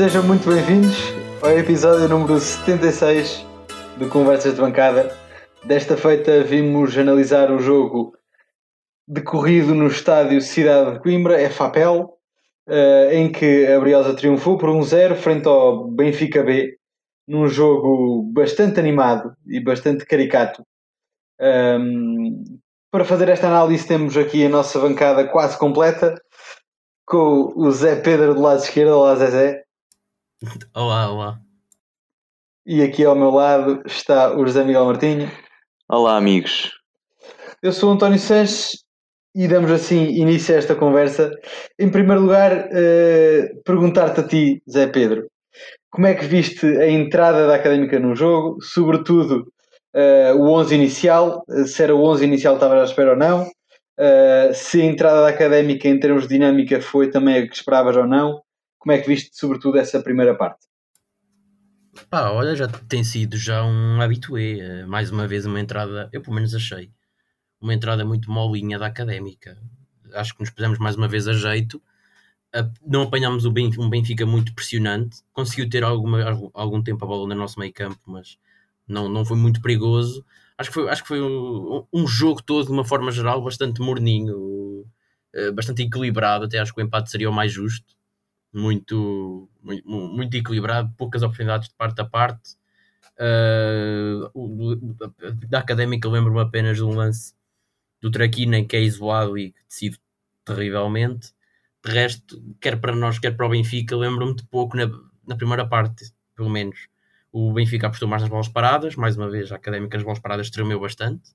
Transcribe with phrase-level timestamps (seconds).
[0.00, 0.96] Sejam muito bem-vindos
[1.42, 3.44] ao episódio número 76
[3.98, 5.14] do Conversas de Bancada.
[5.62, 8.16] Desta feita vimos analisar o jogo
[9.06, 12.16] decorrido no estádio Cidade de Coimbra, FAPEL,
[12.66, 16.78] uh, em que a Briosa triunfou por 1-0 frente ao Benfica B,
[17.28, 20.64] num jogo bastante animado e bastante caricato.
[21.38, 22.42] Um,
[22.90, 26.18] para fazer esta análise temos aqui a nossa bancada quase completa,
[27.04, 29.62] com o Zé Pedro do lado esquerdo, olá Zezé.
[30.74, 31.40] Olá, olá.
[32.66, 35.30] E aqui ao meu lado está o José Miguel Martinho.
[35.86, 36.70] Olá, amigos.
[37.62, 38.78] Eu sou o António Sanches
[39.34, 41.30] e damos assim início a esta conversa.
[41.78, 45.26] Em primeiro lugar, uh, perguntar-te a ti, Zé Pedro,
[45.90, 49.46] como é que viste a entrada da Académica no jogo, sobretudo
[49.94, 53.42] uh, o 11 inicial, se era o 11 inicial que estava à espera ou não,
[53.42, 57.94] uh, se a entrada da Académica em termos de dinâmica foi também a que esperavas
[57.94, 58.40] ou não,
[58.80, 60.66] como é que viste sobretudo essa primeira parte?
[62.08, 66.34] Pá, olha, já tem sido já um habitué, mais uma vez uma entrada, eu pelo
[66.34, 66.90] menos achei,
[67.60, 69.58] uma entrada muito molinha da académica.
[70.14, 71.80] Acho que nos pusemos mais uma vez a jeito.
[72.84, 73.52] Não apanhámos um
[73.90, 75.18] Benfica muito pressionante.
[75.32, 78.38] Conseguiu ter alguma, algum tempo a bola no nosso meio campo, mas
[78.88, 80.24] não, não foi muito perigoso.
[80.56, 83.80] Acho que foi, acho que foi um, um jogo todo, de uma forma geral, bastante
[83.80, 84.86] morninho,
[85.34, 86.46] eh, bastante equilibrado.
[86.46, 87.99] Até acho que o empate seria o mais justo.
[88.52, 92.56] Muito, muito, muito equilibrado, poucas oportunidades de parte a parte.
[93.18, 94.30] Uh,
[95.48, 97.34] da académica lembro-me apenas de um lance
[98.00, 99.98] do Traquina que é isolado e que decide
[100.44, 101.32] terrivelmente.
[101.84, 104.90] De resto, quer para nós, quer para o Benfica, lembro-me de pouco na,
[105.26, 106.88] na primeira parte, pelo menos.
[107.32, 110.50] O Benfica apostou mais nas bolas paradas, mais uma vez a Académica nas bolas paradas
[110.50, 111.30] tremeu bastante.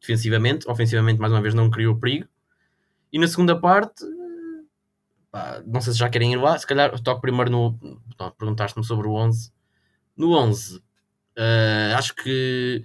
[0.00, 2.28] Defensivamente, ofensivamente, mais uma vez, não criou perigo.
[3.12, 4.04] E na segunda parte,
[5.66, 7.78] não sei se já querem ir lá, se calhar toco primeiro no.
[8.38, 9.52] Perguntaste-me sobre o 11.
[10.16, 10.82] No 11, uh,
[11.36, 12.82] eh, acho que.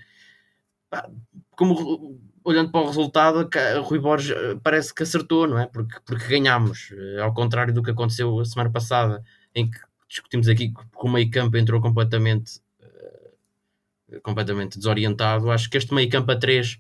[0.90, 1.10] Pá,
[1.52, 5.66] como olhando para o resultado, o Rui Borges eh, parece que acertou, não é?
[5.68, 9.22] Porque, porque ganhámos, eh, ao contrário do que aconteceu a semana passada,
[9.54, 9.78] em que
[10.08, 15.52] discutimos aqui que o meio campo entrou completamente, uh, completamente desorientado.
[15.52, 16.80] Acho que este meio campo a 3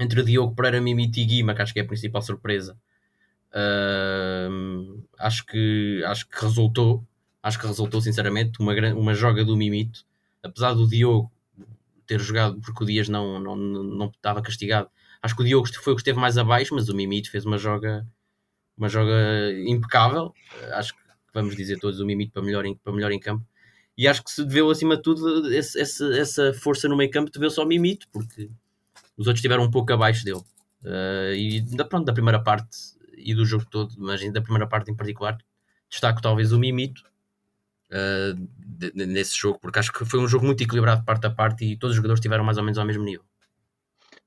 [0.00, 2.76] entre Diogo Pereira, Mimiti e Guima, que acho que é a principal surpresa,
[3.54, 7.06] uh, acho, que, acho que resultou.
[7.42, 10.04] Acho que resultou, sinceramente, uma, uma joga do Mimito.
[10.42, 11.30] Apesar do Diogo
[12.06, 14.90] ter jogado porque o Dias não, não, não estava castigado.
[15.22, 17.56] Acho que o Diogo foi o que esteve mais abaixo, mas o Mimito fez uma
[17.56, 18.06] joga,
[18.76, 19.12] uma joga
[19.66, 20.34] impecável.
[20.72, 21.00] Acho que
[21.32, 23.46] vamos dizer todos o Mimito para melhor em, para melhor em campo.
[23.96, 27.30] E acho que se deveu, acima de tudo, esse, essa, essa força no meio campo,
[27.30, 28.50] deveu-se ao Mimito, porque
[29.16, 30.40] os outros estiveram um pouco abaixo dele.
[30.82, 32.76] Uh, e da, pronto, da primeira parte
[33.22, 35.38] e do jogo todo, mas da primeira parte em particular,
[35.88, 37.02] destaco talvez o Mimito,
[37.90, 41.76] uh, nesse jogo, porque acho que foi um jogo muito equilibrado parte a parte e
[41.76, 43.24] todos os jogadores estiveram mais ou menos ao mesmo nível.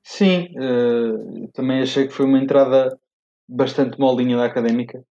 [0.04, 2.98] Sim, uh, também achei que foi uma entrada
[3.48, 5.04] bastante molinha da académica.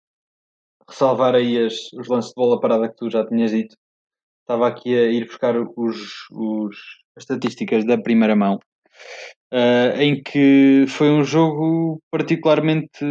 [0.88, 3.76] Ressalvar aí as, os lances de bola parada que tu já tinhas dito.
[4.42, 6.76] Estava aqui a ir buscar os, os
[7.16, 8.58] as estatísticas da primeira mão,
[9.52, 13.04] uh, em que foi um jogo particularmente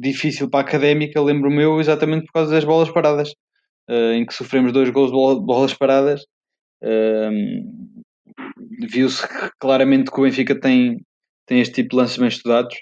[0.00, 3.30] difícil para a académica, lembro-me eu, exatamente por causa das bolas paradas
[3.90, 6.22] uh, em que sofremos dois gols de bolas paradas.
[6.82, 7.92] Uh,
[8.90, 9.22] Viu-se
[9.60, 11.04] claramente que o Benfica tem,
[11.46, 12.74] tem este tipo de lances bem estudados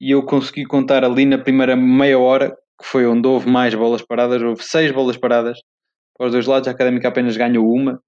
[0.00, 2.50] e eu consegui contar ali na primeira meia hora,
[2.80, 5.58] que foi onde houve mais bolas paradas, houve seis bolas paradas
[6.16, 8.00] para os dois lados, a Académica apenas ganhou uma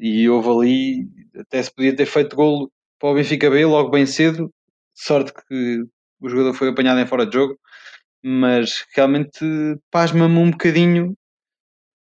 [0.00, 4.06] e houve ali, até se podia ter feito golo para o Benfica B logo bem
[4.06, 4.52] cedo,
[4.94, 5.84] sorte que
[6.20, 7.58] o jogador foi apanhado em fora de jogo,
[8.22, 9.44] mas realmente
[9.90, 11.14] pasma-me um bocadinho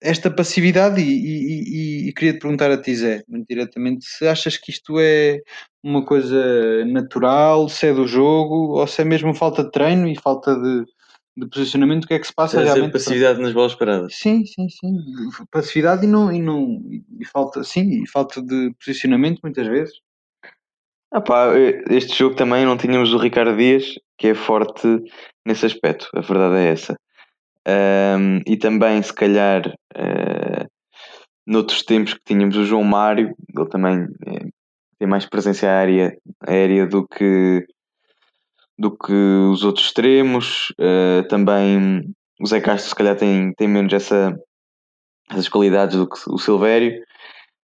[0.01, 4.29] esta passividade e, e, e, e queria te perguntar a ti, Zé, muito diretamente, se
[4.29, 5.41] achas que isto é
[5.83, 10.15] uma coisa natural, se é do jogo, ou se é mesmo falta de treino e
[10.21, 10.85] falta de,
[11.39, 12.93] de posicionamento, o que é que se passa Deve realmente?
[12.93, 14.15] passividade nas bolas paradas.
[14.15, 14.97] Sim, sim, sim.
[15.51, 16.81] Passividade e não, e não
[17.19, 19.95] e falta, sim, e falta de posicionamento muitas vezes.
[21.11, 21.53] Ah pá,
[21.91, 24.87] este jogo também não tínhamos o Ricardo Dias, que é forte
[25.47, 26.97] nesse aspecto, a verdade é essa.
[27.67, 30.67] Um, e também, se calhar, uh,
[31.47, 34.49] noutros tempos que tínhamos o João Mário, ele também é,
[34.99, 37.67] tem mais presença aérea, aérea do que
[38.79, 40.73] do que os outros extremos.
[40.79, 44.39] Uh, também o Zé Castro se calhar tem, tem menos essa,
[45.31, 47.03] essas qualidades do que o Silvério.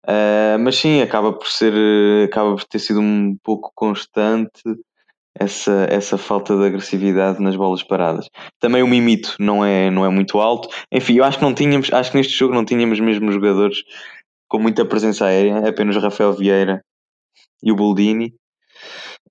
[0.05, 1.73] Uh, mas sim, acaba por ser
[2.25, 4.61] acaba por ter sido um pouco constante
[5.39, 8.29] essa, essa falta de agressividade nas bolas paradas.
[8.59, 10.67] Também o Mimito não é, não é muito alto.
[10.91, 13.83] Enfim, eu acho que não tínhamos, acho que neste jogo não tínhamos mesmo jogadores
[14.47, 16.81] com muita presença aérea, apenas Rafael Vieira
[17.61, 18.33] e o Boldini.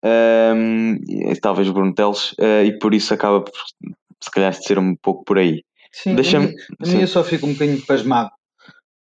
[0.05, 0.99] Um,
[1.41, 3.53] talvez Bruno Teles, uh, e por isso acaba por
[4.23, 5.63] se calhar de ser um pouco por aí.
[5.93, 8.31] Sim, Deixa a mim, a mim eu só fico um bocadinho pasmado.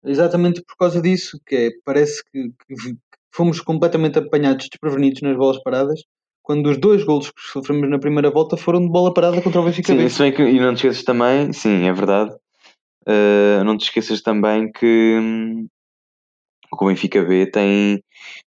[0.04, 2.96] Exatamente por causa disso, que é, parece que, que
[3.34, 6.00] fomos completamente apanhados desprevenidos nas bolas paradas
[6.46, 9.64] quando os dois golos que sofremos na primeira volta foram de bola parada contra o
[9.64, 13.76] Benfica sim, isso bem que, e não te esqueças também, sim, é verdade, uh, não
[13.76, 15.66] te esqueças também que, hum,
[16.72, 18.00] o Benfica B tem,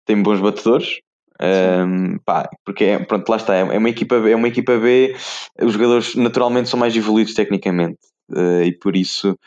[0.05, 0.99] tem bons batedores,
[1.41, 4.77] um, pá, porque é, pronto, lá está, é, é uma equipa B, é uma equipa
[4.77, 5.15] B,
[5.61, 7.99] os jogadores naturalmente são mais evoluídos tecnicamente
[8.31, 9.37] uh, e por isso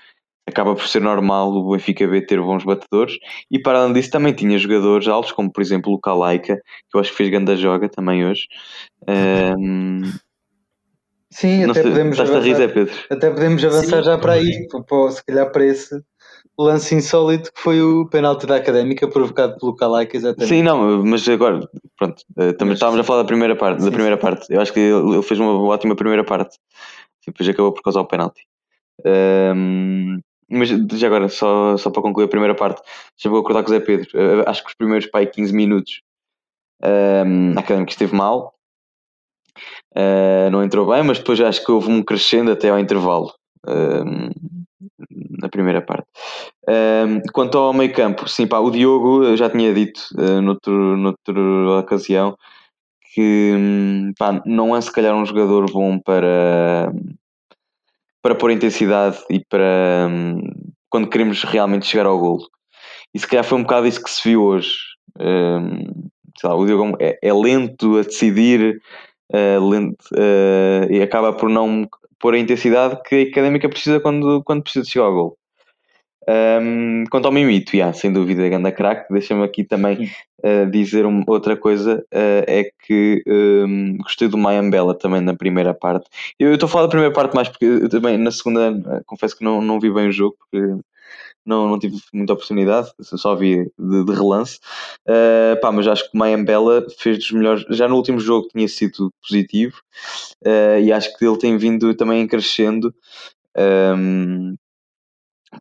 [0.47, 3.15] acaba por ser normal o Benfica B ter bons batedores
[3.51, 7.01] e para além disso também tinha jogadores altos, como por exemplo o Kalaika, que eu
[7.01, 8.47] acho que fez grande joga também hoje.
[9.09, 10.03] Um,
[11.33, 12.95] Sim, até sei, podemos avançar, rir, Pedro.
[13.09, 16.03] até podemos avançar Sim, já para aí, para, se calhar para esse
[16.63, 20.49] lance insólito que foi o penalti da Académica provocado pelo Kalaika, exatamente.
[20.49, 23.93] Sim, não, mas agora, pronto, eh, também estávamos a falar da primeira parte, sim, da
[23.93, 24.23] primeira sim.
[24.23, 24.53] parte.
[24.53, 26.59] Eu acho que ele fez uma ótima primeira parte.
[27.27, 28.43] Depois acabou por causar o penalti.
[29.05, 32.83] Um, mas já agora, só, só para concluir a primeira parte,
[33.17, 34.09] já vou acordar com o Zé Pedro.
[34.15, 36.03] Uh, acho que os primeiros pai 15 minutos
[36.83, 38.55] um, a Académica esteve mal,
[39.97, 43.33] uh, não entrou bem, mas depois acho que houve um crescendo até ao intervalo.
[43.67, 46.07] Na primeira parte.
[47.33, 51.79] Quanto ao meio campo, sim, pá, o Diogo eu já tinha dito uh, noutro, noutra
[51.81, 52.37] ocasião
[53.15, 56.93] que hum, pá, não é se calhar um jogador bom para
[58.23, 60.41] para pôr intensidade e para hum,
[60.89, 62.47] quando queremos realmente chegar ao golo.
[63.15, 64.75] E se calhar foi um bocado isso que se viu hoje.
[65.19, 66.09] Um,
[66.45, 68.81] lá, o Diogo é, é, lento a decidir
[69.33, 71.89] uh, lento, uh, e acaba por não
[72.21, 75.37] pôr a intensidade que a académica precisa quando, quando precisa chegar ao golo.
[76.29, 79.13] Um, quanto ao Mimito, yeah, sem dúvida, ganda craque.
[79.13, 80.11] Deixa-me aqui também
[80.45, 85.75] uh, dizer um, outra coisa: uh, é que um, gostei do Mayambela também na primeira
[85.75, 86.09] parte.
[86.39, 89.45] Eu estou a falar da primeira parte mais porque também na segunda uh, confesso que
[89.45, 90.79] não, não vi bem o jogo porque
[91.51, 94.59] não, não tive muita oportunidade, só vi de, de relance.
[95.61, 97.65] pá, mas acho que o Mayambela fez dos melhores.
[97.71, 99.77] Já no último jogo tinha sido positivo
[100.83, 102.95] e acho que ele tem vindo também crescendo.
[103.57, 104.57] Um,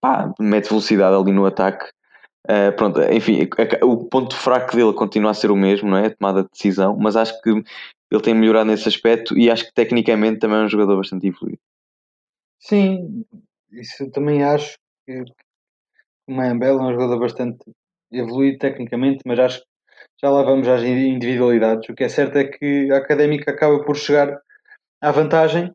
[0.01, 1.89] pá, mete velocidade ali no ataque.
[2.47, 3.47] Uh, pronto, enfim,
[3.83, 6.07] o ponto fraco dele continua a ser o mesmo, não é?
[6.07, 9.73] A tomada de decisão, mas acho que ele tem melhorado nesse aspecto e acho que
[9.73, 11.59] tecnicamente também é um jogador bastante evoluído.
[12.59, 13.23] Sim,
[13.71, 15.23] isso também acho que
[16.29, 17.57] o Mayambel é um jogador bastante
[18.11, 19.65] evoluído tecnicamente, mas acho que
[20.21, 21.89] já lá vamos às individualidades.
[21.89, 24.39] O que é certo é que a Académica acaba por chegar
[25.01, 25.71] à vantagem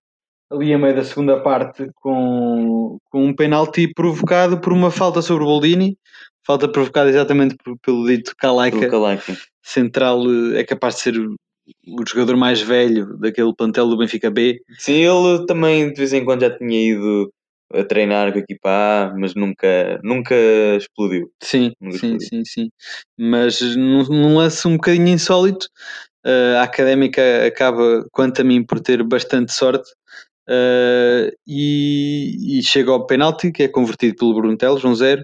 [0.51, 5.43] ali a meio da segunda parte com, com um penalti provocado por uma falta sobre
[5.43, 5.99] o Boldini,
[6.47, 8.89] falta provocada exatamente por, pelo dito Kalaika,
[9.63, 14.61] central eh, é capaz de ser o jogador mais velho daquele plantel do Benfica B.
[14.79, 17.33] Sim, ele também de vez em quando já tinha ido
[17.75, 20.35] a treinar com a equipa A, mas nunca, nunca
[20.77, 21.31] explodiu.
[21.43, 22.29] Sim, nunca sim, explodiu.
[22.29, 22.71] sim, sim.
[23.19, 25.67] Mas num, num lance um bocadinho insólito,
[26.25, 29.91] eh, a Académica acaba, quanto a mim, por ter bastante sorte,
[30.47, 35.23] Uh, e, e, chega ao penalti, que é convertido pelo Bruno Teles, 1-0,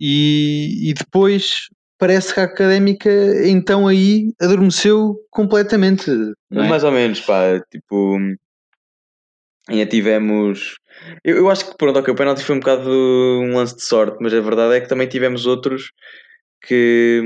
[0.00, 3.10] e, e, depois parece que a Académica
[3.46, 6.10] então aí adormeceu completamente.
[6.10, 6.66] É?
[6.66, 8.16] Mais ou menos, pá, tipo,
[9.68, 10.76] ainda tivemos...
[11.24, 14.18] Eu, eu acho que, pronto, ok, o penalti foi um bocado um lance de sorte,
[14.20, 15.92] mas a verdade é que também tivemos outros
[16.62, 17.20] que,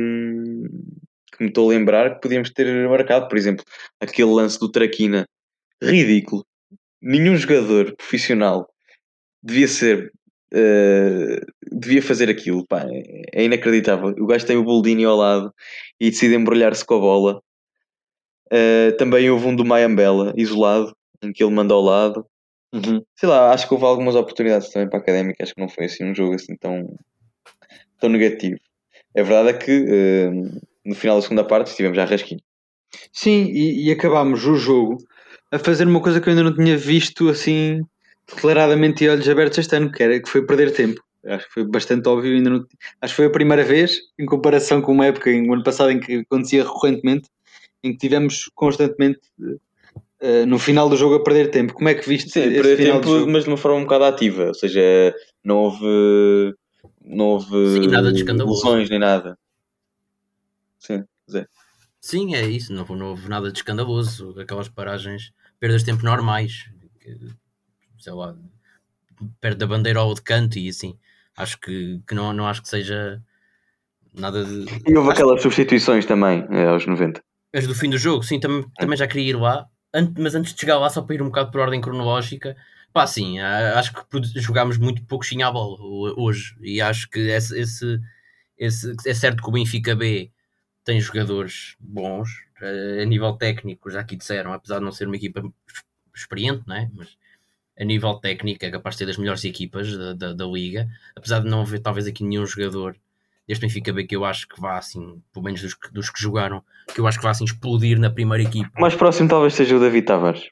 [1.33, 3.65] que me estou a lembrar que podíamos ter marcado, por exemplo,
[4.01, 5.27] aquele lance do Traquina,
[5.83, 6.45] ridículo
[7.01, 8.69] nenhum jogador profissional
[9.43, 10.13] devia ser.
[10.53, 12.87] Uh, devia fazer aquilo, pá,
[13.35, 14.15] é inacreditável.
[14.19, 15.53] O gajo tem o Boldini ao lado
[16.01, 17.43] e decide embrulhar-se com a bola.
[18.51, 22.27] Uh, também houve um do Mayambela, isolado, em que ele manda ao lado.
[22.73, 23.03] Uhum.
[23.17, 25.43] Sei lá, acho que houve algumas oportunidades também para a Académica.
[25.43, 26.99] Acho que não foi assim um jogo assim tão,
[27.99, 28.59] tão negativo.
[29.17, 32.41] A verdade é que uh, no final da segunda parte estivemos já rasquinho.
[33.13, 34.99] Sim, e, e acabámos o jogo
[35.51, 37.83] a fazer uma coisa que eu ainda não tinha visto assim
[38.29, 41.03] declaradamente e olhos abertos este ano, que, era, que foi perder tempo.
[41.27, 42.67] Acho que foi bastante óbvio, ainda não,
[43.01, 45.99] acho que foi a primeira vez, em comparação com uma época, em, ano passado, em
[45.99, 47.29] que acontecia recorrentemente,
[47.83, 49.21] em que tivemos constantemente
[50.23, 51.75] uh, no final do jogo a perder tempo.
[51.75, 54.55] Como é que viste Sim, perder tempo, mas de uma forma um bocado ativa, ou
[54.55, 56.55] seja, não houve,
[57.05, 59.39] não houve Sim, nada de lesões nem nada.
[60.79, 61.47] Sim, Zé.
[62.01, 64.35] Sim, é isso, não, não houve nada de escandaloso.
[64.39, 66.71] Aquelas paragens, perdas de tempo normais,
[67.01, 67.19] que,
[67.99, 68.37] sei lá,
[69.41, 70.97] perto da bandeira ou de canto e assim.
[71.37, 73.23] Acho que, que não, não acho que seja
[74.15, 74.67] nada de.
[74.87, 77.23] E houve aquelas substituições também, eh, aos 90.
[77.55, 79.67] As do fim do jogo, sim, também, também já queria ir lá,
[80.19, 82.57] mas antes de chegar lá, só para ir um bocado por ordem cronológica,
[82.93, 87.59] pá, sim, acho que jogámos muito pouco à bola ho- hoje, e acho que esse,
[87.59, 88.00] esse,
[88.59, 90.31] esse- é certo que o Benfica B
[90.85, 92.28] tem jogadores bons,
[92.62, 95.43] eh, a nível técnico, já aqui disseram, apesar de não ser uma equipa
[96.14, 96.90] experiente, não é?
[96.95, 97.17] Mas
[97.78, 101.40] a nível técnico é capaz de ter das melhores equipas da, da, da liga, apesar
[101.40, 102.97] de não haver talvez aqui nenhum jogador
[103.49, 106.21] deste Benfica B que eu acho que vá assim, pelo menos dos, que- dos que
[106.23, 106.62] jogaram,
[106.95, 108.71] que eu acho que vai assim explodir na primeira equipa.
[108.76, 110.49] O mais próximo talvez seja o David Tavares.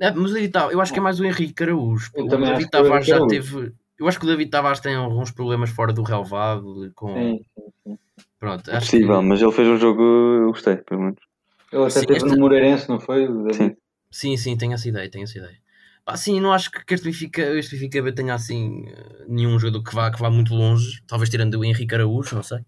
[0.00, 2.10] É, mas o David Tavares, eu acho que é mais o Henrique Araújo.
[2.16, 3.72] O David Tavares já teve.
[3.98, 6.90] Eu acho que o David Tavares tem alguns problemas fora do relevado.
[6.94, 7.14] Com...
[7.14, 7.98] Sim, sim, sim.
[8.38, 9.26] Pronto, É acho possível, que...
[9.26, 11.18] mas ele fez um jogo, eu gostei, pelo menos.
[11.70, 13.28] Ele até Sim, teve esta- no Moreirense, não foi?
[13.52, 13.76] Sim.
[14.10, 15.58] Sim, sim, tenho essa ideia, tenho essa ideia.
[16.10, 18.84] Pá, sim, não acho que este Benfica, este Benfica tenha assim
[19.28, 22.58] nenhum jogador que vá, que vá muito longe, talvez tirando o Henrique Araújo, não sei.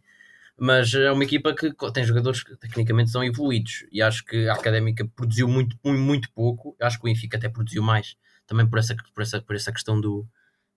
[0.56, 4.54] Mas é uma equipa que tem jogadores que tecnicamente são evoluídos e acho que a
[4.54, 6.76] Académica produziu muito, muito, pouco.
[6.80, 10.00] Acho que o Benfica até produziu mais, também por essa, por essa, por essa questão
[10.00, 10.24] do,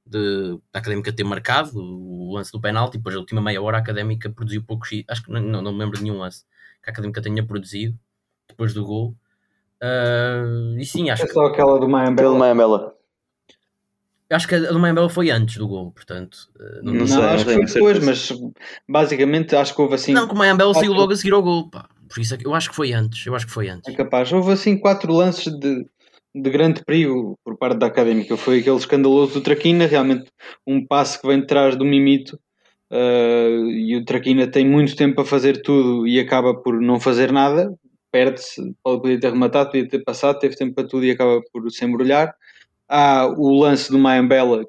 [0.04, 2.98] de, da Académica ter marcado o lance do penalti.
[2.98, 4.90] Depois, a última meia hora, a Académica produziu poucos.
[5.08, 6.46] Acho que não, não, não me lembro de nenhum lance
[6.82, 7.96] que a Académica tenha produzido
[8.50, 9.16] depois do gol.
[9.86, 10.44] Ah,
[10.80, 12.96] e sim, acho É que só aquela do Mayamela.
[14.32, 16.50] Acho que a do Mayambela foi antes do gol, portanto.
[16.60, 18.34] eh, Não, Não Não, sei, acho que tenho foi depois, mas
[18.90, 20.14] basicamente acho que houve assim.
[20.14, 21.88] não que o Mayambela saiu logo a seguir ao gol, pá.
[22.10, 23.24] Por isso é que eu acho que foi antes.
[23.26, 23.88] Eu acho que foi antes.
[23.94, 24.32] É capaz.
[24.34, 25.86] Houve assim quatro lances de,
[26.34, 28.36] de grande perigo por parte da académica.
[28.36, 30.26] Foi aquele escandaloso do Traquina, realmente
[30.66, 32.40] um passe que vem de trás do Mimito.
[32.92, 37.32] eh, e o Traquina tem muito tempo a fazer tudo e acaba por não fazer
[37.32, 37.72] nada.
[38.16, 41.84] Perde-se, podia ter rematado, podia ter passado, teve tempo para tudo e acaba por se
[41.84, 42.34] embrulhar.
[42.88, 44.64] Há o lance do Mayambela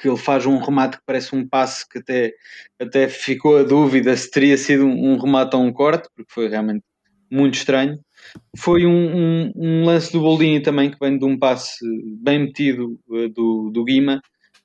[0.00, 2.32] que ele faz um remate que parece um passe que até,
[2.80, 6.48] até ficou a dúvida se teria sido um, um remate ou um corte, porque foi
[6.48, 6.84] realmente
[7.28, 7.98] muito estranho.
[8.56, 8.92] Foi um,
[9.48, 11.78] um- um lance do Boldini também, que vem de um passe
[12.22, 14.22] bem metido eh, do, do Guima,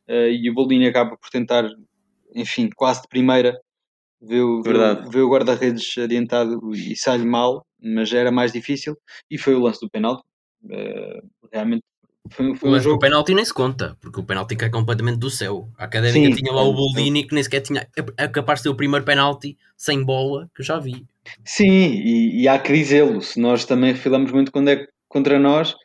[0.08, 1.68] eh, e o Boldini acaba por tentar,
[2.36, 3.60] enfim, quase de primeira,
[4.22, 8.96] vê o, vê o- o guarda-redes adiantado e sai-lhe mal, mas já era mais difícil,
[9.30, 10.24] e foi o lance do penalti.
[10.70, 11.84] Eh, realmente
[12.30, 13.00] foi, foi O um jogo.
[13.00, 15.68] penalti nem se conta, porque o penalti cai completamente do céu.
[15.78, 16.74] A Académica Sim, tinha lá o.
[16.74, 17.88] Boldini que nem sequer tinha.
[18.18, 21.04] É capaz de ser o primeiro penalti sem bola que eu já vi.
[21.44, 23.22] Sim, e, e há que dizê-lo.
[23.22, 25.76] Se nós também refilamos muito quando é contra nós,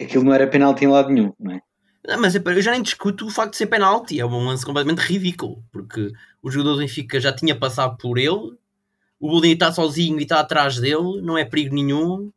[0.00, 1.60] aquilo não era penalti em lado nenhum, não é?
[2.06, 4.18] Não, mas é- eu já nem discuto o facto de ser penalti.
[4.18, 8.56] É um lance completamente ridículo, porque o jogador do Benfica já tinha passado por ele,
[9.20, 12.32] o Boldini está sozinho e está atrás dele, não é perigo nenhum.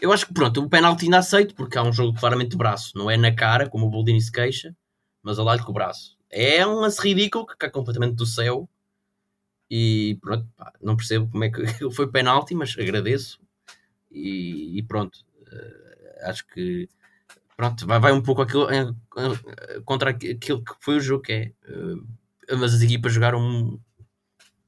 [0.00, 2.92] Eu acho que pronto, o penalti ainda aceito, porque há um jogo claramente de braço,
[2.96, 4.76] não é na cara, como o Boldini se queixa,
[5.22, 6.16] mas ao lado com o braço.
[6.30, 8.68] É um lance ridículo que cai completamente do céu.
[9.70, 13.38] E pronto, pá, não percebo como é que foi penalti, mas agradeço.
[14.10, 15.20] E, e pronto,
[15.52, 16.88] eh, acho que
[17.58, 18.86] pronto, vai, vai um pouco aquilo, eh,
[19.18, 21.52] eh, contra aqu- aquilo que foi o jogo, que é.
[22.48, 23.78] eh, mas as equipas jogaram.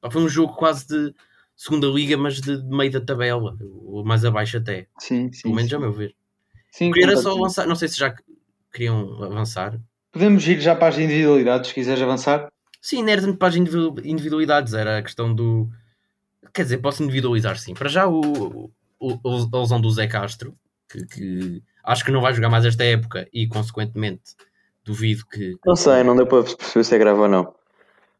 [0.01, 1.15] pá, Foi um jogo quase de
[1.55, 4.87] segunda liga, mas de, de meio da tabela, ou mais abaixo até.
[4.99, 5.43] Sim, sim.
[5.43, 5.75] Pelo menos sim.
[5.77, 6.13] a meu ver.
[6.71, 8.13] Sim, Queria só avançar, não sei se já
[8.71, 9.79] queriam avançar.
[10.11, 12.51] Podemos ir já para as individualidades, se quiseres avançar.
[12.81, 15.69] Sim, não era tanto para as individu- individualidades, era a questão do.
[16.53, 17.73] Quer dizer, posso individualizar sim.
[17.73, 20.55] Para já, o, o, o- a lesão do Zé Castro,
[20.89, 24.35] que, que acho que não vai jogar mais esta época e, consequentemente,
[24.83, 25.55] duvido que.
[25.65, 27.53] Não sei, não deu para perceber se é grave ou não.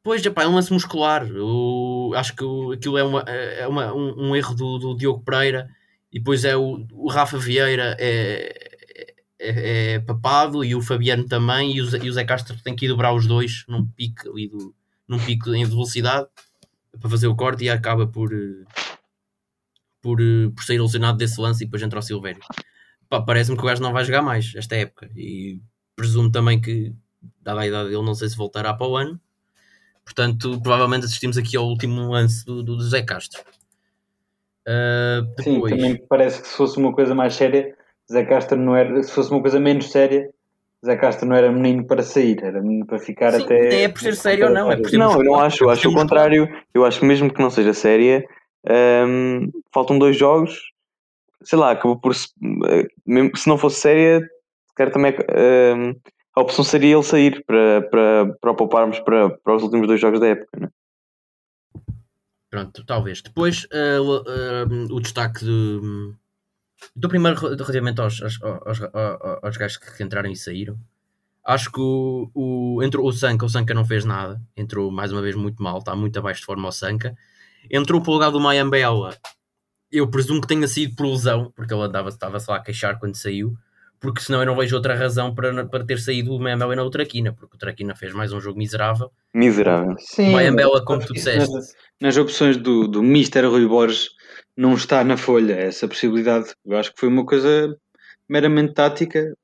[0.04, 1.28] Pois, epá, é um lance muscular.
[1.28, 5.24] Eu acho que o- aquilo é, uma, é uma- um, um erro do, do Diogo
[5.24, 5.70] Pereira
[6.12, 8.70] e depois é o, o Rafa Vieira é,
[9.40, 12.76] é, é papado e o Fabiano também e o, Zé, e o Zé Castro tem
[12.76, 14.74] que ir dobrar os dois num pico ali do,
[15.08, 16.28] num pico em velocidade
[17.00, 18.66] para fazer o corte e acaba por, eh,
[20.02, 22.42] por, eh, por sair lesionado desse lance e depois entra o Silvério.
[23.20, 25.60] Parece-me que o gajo não vai jogar mais esta época e
[25.96, 26.94] presumo também que,
[27.42, 29.20] dada a idade dele, não sei se voltará para o ano.
[30.06, 33.42] Portanto, provavelmente assistimos aqui ao último lance do, do Zé Castro.
[35.40, 37.76] Sim, depois, também me parece que se fosse uma coisa mais séria,
[38.12, 39.02] Zé Castro não era.
[39.04, 40.30] Se fosse uma coisa menos séria,
[40.86, 43.84] Zé Castro não era menino para sair, era menino para ficar Sim, até.
[43.84, 45.94] é por ser sério ou não, é por Não, eu não acho, eu acho o
[45.94, 46.48] contrário.
[46.74, 48.26] Eu acho que mesmo que não seja séria,
[49.08, 50.72] hum, faltam dois jogos,
[51.44, 52.30] sei lá, acabou por se,
[52.68, 52.88] eh,
[53.48, 54.28] não fosse séria,
[54.82, 55.96] calhar também hum,
[56.36, 60.00] a opção seria ele sair para, para, para o pouparmos para, para os últimos dois
[60.00, 60.70] jogos da época, né?
[62.50, 63.22] Pronto, talvez.
[63.22, 66.14] Depois, uh, uh, o destaque de,
[66.96, 68.82] do primeiro relativamente aos, aos, aos,
[69.42, 70.78] aos, gajos que entraram e saíram.
[71.46, 75.22] Acho que o, o, entrou o Sanka, o Sanka não fez nada, entrou mais uma
[75.22, 77.16] vez muito mal, está muito abaixo de forma o Sanka.
[77.70, 79.18] Entrou para o lugar do Mayambela,
[79.92, 83.16] eu presumo que tenha sido por lesão, porque ele andava, estava só a queixar quando
[83.16, 83.54] saiu,
[84.00, 87.06] porque senão eu não vejo outra razão para, para ter saído o Mayambela na outra
[87.06, 89.12] quina, porque o Traquina fez mais um jogo miserável.
[89.34, 89.96] Miserável.
[90.00, 91.54] Sim, o Mayambela, como tu disseste.
[91.54, 94.10] Nas, nas opções do, do Mister Rui Borges,
[94.58, 96.54] não está na folha essa possibilidade.
[96.66, 97.78] Eu acho que foi uma coisa
[98.28, 99.36] meramente tática.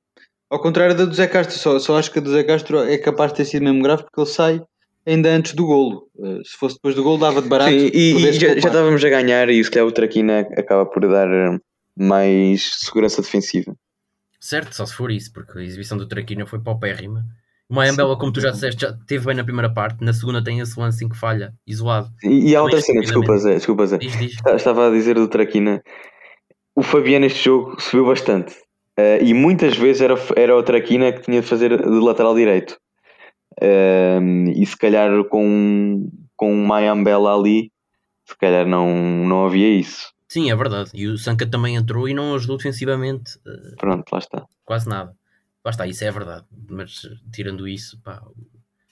[0.49, 2.97] Ao contrário da do Zé Castro, só, só acho que a do Zé Castro é
[2.97, 4.61] capaz de ter sido mesmo grave porque ele sai
[5.07, 6.09] ainda antes do golo.
[6.15, 7.71] Uh, se fosse depois do golo, dava de barato.
[7.71, 11.07] Sim, e, e já, já, estávamos a ganhar e se calhar o Traquina acaba por
[11.07, 11.27] dar
[11.97, 13.75] mais segurança defensiva.
[14.39, 17.25] Certo, só se for isso, porque a exibição do Traquina foi paupérrima.
[17.69, 20.59] O Mayambela, como tu já disseste, já teve bem na primeira parte, na segunda tem
[20.59, 22.09] esse lance em que falha, isolado.
[22.23, 23.97] E, e há outra cena, desculpa Zé, desculpa Zé.
[23.97, 24.37] Diz, diz.
[24.55, 25.81] Estava a dizer do Traquina,
[26.75, 28.53] o Fabiano neste jogo subiu bastante.
[28.97, 32.77] Uh, e muitas vezes era, era o Traquina que tinha de fazer de lateral direito.
[33.61, 37.71] Uh, e se calhar com, com o Mayambela ali,
[38.25, 38.93] se calhar não,
[39.25, 40.11] não havia isso.
[40.27, 40.91] Sim, é verdade.
[40.93, 43.37] E o Sanka também entrou e não ajudou defensivamente.
[43.37, 44.45] Uh, Pronto, lá está.
[44.65, 45.15] Quase nada.
[45.63, 46.45] Lá está, isso é verdade.
[46.69, 48.21] Mas tirando isso, pá,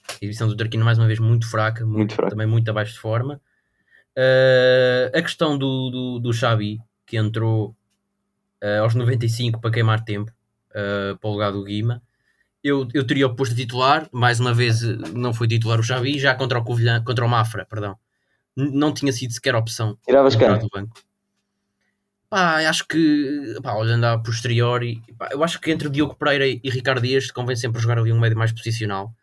[0.08, 2.30] a exibição do Traquino mais uma vez muito fraca, muito, muito fraca.
[2.30, 3.40] também muito abaixo de forma.
[4.16, 7.76] Uh, a questão do, do, do Xabi, que entrou
[8.62, 10.32] uh, aos 95 para queimar tempo
[10.70, 12.02] uh, para o lugar do Guima.
[12.66, 14.82] Eu, eu teria o posto titular, mais uma vez
[15.14, 17.96] não foi titular o Xabi, já contra o Covilhã, contra o Mafra, perdão.
[18.56, 19.96] Não tinha sido sequer opção.
[20.04, 20.56] Tiravas cá.
[20.56, 21.00] do banco.
[22.28, 26.68] Pá, acho que, pá, olhando a posteriori, pá, eu acho que entre Diogo Pereira e
[26.68, 29.14] Ricardo Dias convém sempre jogar ali um médio mais posicional.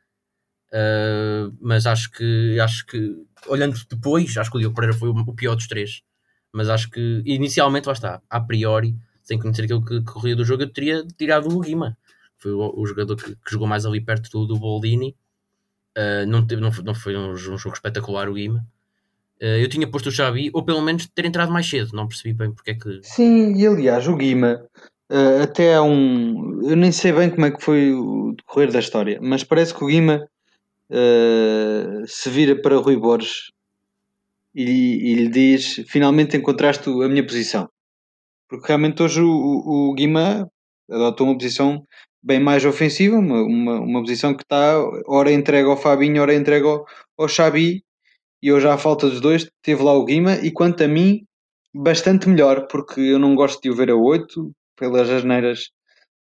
[0.70, 3.14] Uh, mas acho que, acho que,
[3.48, 6.02] olhando depois, acho que o Diogo Pereira foi o, pior dos três.
[6.54, 10.46] Mas acho que, inicialmente, lá está, a priori, sem conhecer aquilo que, que corria do
[10.46, 11.98] jogo, eu teria tirado o Guima.
[12.44, 15.16] Foi o, jogador que, que, jogou mais ali perto do, do Boldini.
[15.98, 18.68] Uh, não, teve, não, foi, não foi um, um jogo espetacular o Guima.
[19.42, 22.34] Uh, eu tinha posto o Xavi, ou pelo menos ter entrado mais cedo, não percebi
[22.34, 23.00] bem porque é que.
[23.02, 24.62] Sim, e aliás, o Guima,
[25.10, 26.62] uh, até há um.
[26.64, 29.84] Eu nem sei bem como é que foi o decorrer da história, mas parece que
[29.84, 30.28] o Guima
[32.06, 33.52] se vira para Rui Borges
[34.54, 37.68] e, e, lhe diz: Finalmente encontraste a minha posição.
[38.48, 40.48] Porque realmente hoje o, o, o Guima
[40.92, 41.88] adotou uma posição
[42.24, 46.66] bem mais ofensiva, uma, uma, uma posição que está ora entregue ao Fabinho, ora entregue
[46.66, 46.86] ao,
[47.18, 47.84] ao Xabi
[48.42, 51.26] e hoje à falta dos dois teve lá o Guima e quanto a mim
[51.74, 55.70] bastante melhor porque eu não gosto de o ver a 8 pelas asneiras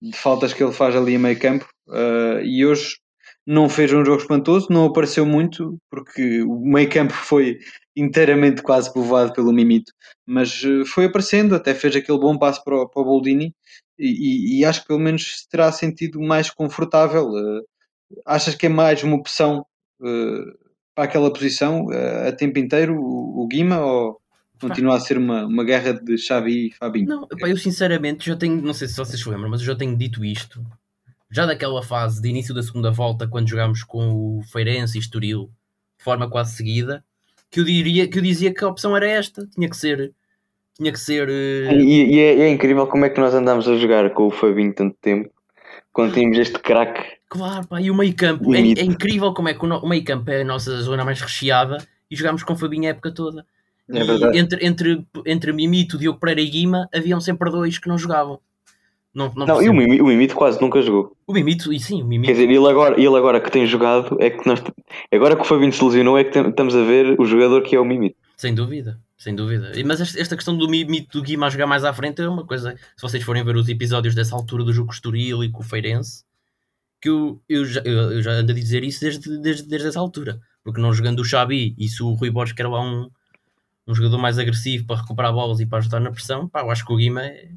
[0.01, 2.97] de faltas que ele faz ali em meio campo uh, e hoje
[3.45, 7.57] não fez um jogo espantoso, não apareceu muito porque o meio campo foi
[7.95, 9.91] inteiramente quase povoado pelo Mimito,
[10.25, 13.53] mas uh, foi aparecendo, até fez aquele bom passo para o, para o Boldini
[13.99, 17.29] e, e, acho que pelo menos se terá sentido mais confortável.
[17.29, 17.61] Uh,
[18.25, 19.65] achas que é mais uma opção
[20.95, 24.19] para aquela posição uh, a tempo inteiro o, o Guima ou
[24.59, 27.07] continua a ser uma, uma guerra de Xavi e Fabinho?
[27.07, 29.95] Não, eu sinceramente já tenho, não sei se vocês se lembram, mas eu já tenho
[29.95, 30.65] dito isto
[31.31, 35.51] já daquela fase de início da segunda volta, quando jogámos com o Feirense e Estoril
[35.97, 37.03] de forma quase seguida,
[37.51, 40.13] que eu, diria, que eu dizia que a opção era esta, tinha que ser.
[40.79, 41.27] Tinha que ser.
[41.27, 41.73] Uh...
[41.73, 44.73] E, e, é, é, incrível como é que nós andamos a jogar com o Fabinho
[44.73, 45.29] tanto tempo
[45.91, 49.53] quando tínhamos este craque Claro, pá, e o meio campo, é, é, incrível como é
[49.53, 51.77] que o, o meio campo é a nossa zona mais recheada
[52.09, 53.45] e jogámos com o Fabinho a época toda.
[53.87, 57.99] É e entre, entre, entre Mimito, Diogo Pereira e Guima, haviam sempre dois que não
[57.99, 58.39] jogavam.
[59.13, 61.15] Não, não, não e o Mimito, o Mimito, quase nunca jogou.
[61.27, 62.27] O Mimito, e sim, o Mimito.
[62.27, 64.63] Quer dizer, ele agora, ele agora que tem jogado, é que nós,
[65.11, 67.79] agora que o Fabinho se lesionou, é que estamos a ver o jogador que é
[67.79, 68.17] o Mimito.
[68.37, 69.73] Sem dúvida, sem dúvida.
[69.85, 72.75] Mas esta questão do Mimito do Guima a jogar mais à frente é uma coisa.
[72.95, 76.23] Se vocês forem ver os episódios dessa altura do jogo Estoril e com o Feirense,
[77.01, 80.39] que eu, eu, já, eu, já ando a dizer isso desde, desde, desde essa altura.
[80.63, 83.11] Porque não jogando o Xabi e se o Rui Borges que era lá um,
[83.85, 86.85] um jogador mais agressivo para recuperar bolas e para ajudar na pressão, pá, eu acho
[86.85, 87.51] que o Guima é,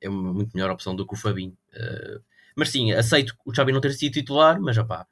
[0.00, 1.56] é uma muito melhor opção do que o Fabinho.
[1.74, 2.20] Uh,
[2.56, 5.06] mas sim, aceito o Xabi não ter sido titular, mas opá,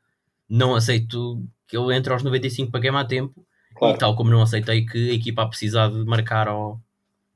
[0.48, 3.46] não aceito que ele entre aos 95 para queimar tempo.
[3.74, 3.96] Claro.
[3.96, 6.80] E tal como não aceitei que a equipa a precisar de marcar ao,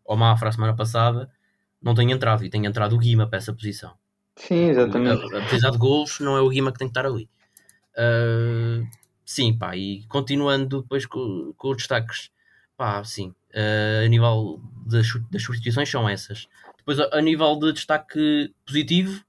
[0.07, 1.31] ao Mafra a semana passada,
[1.83, 3.95] não tenha entrado e tenha entrado o Guima para essa posição.
[4.37, 5.25] Sim, exatamente.
[5.37, 7.29] Apesar de gols, não é o Guima que tem que estar ali.
[7.97, 8.87] Uh,
[9.25, 12.31] sim, pá, e continuando depois com, com os destaques,
[12.77, 16.49] pá, sim, uh, a nível das, das substituições são essas.
[16.79, 19.25] Depois, a, a, nível de destaque positivo,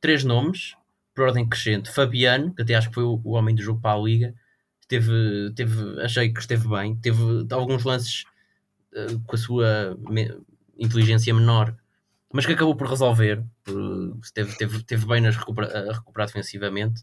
[0.00, 0.74] três nomes,
[1.14, 3.96] por ordem crescente: Fabiano, que até acho que foi o, o homem do jogo para
[3.96, 4.34] a Liga,
[4.88, 7.20] teve, teve, achei que esteve bem, teve
[7.50, 8.24] alguns lances
[8.94, 9.98] uh, com a sua
[10.78, 11.76] inteligência menor,
[12.32, 13.44] mas que acabou por resolver,
[14.34, 17.02] teve, teve, teve bem nas recupera a recuperar defensivamente.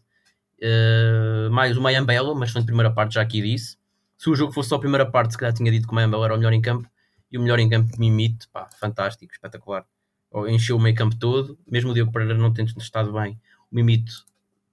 [0.58, 3.76] Uh, mais o Mayambela, mas foi na primeira parte, já aqui disse.
[4.16, 6.26] Se o jogo fosse só a primeira parte, se calhar tinha dito que o Mayambela
[6.26, 6.88] era o melhor em campo,
[7.30, 9.84] e o melhor em campo Mimite, pá, fantástico, espetacular.
[10.48, 13.38] Encheu o meio campo todo, mesmo o Diogo Pereira não tendo estado bem,
[13.70, 14.24] o Mimito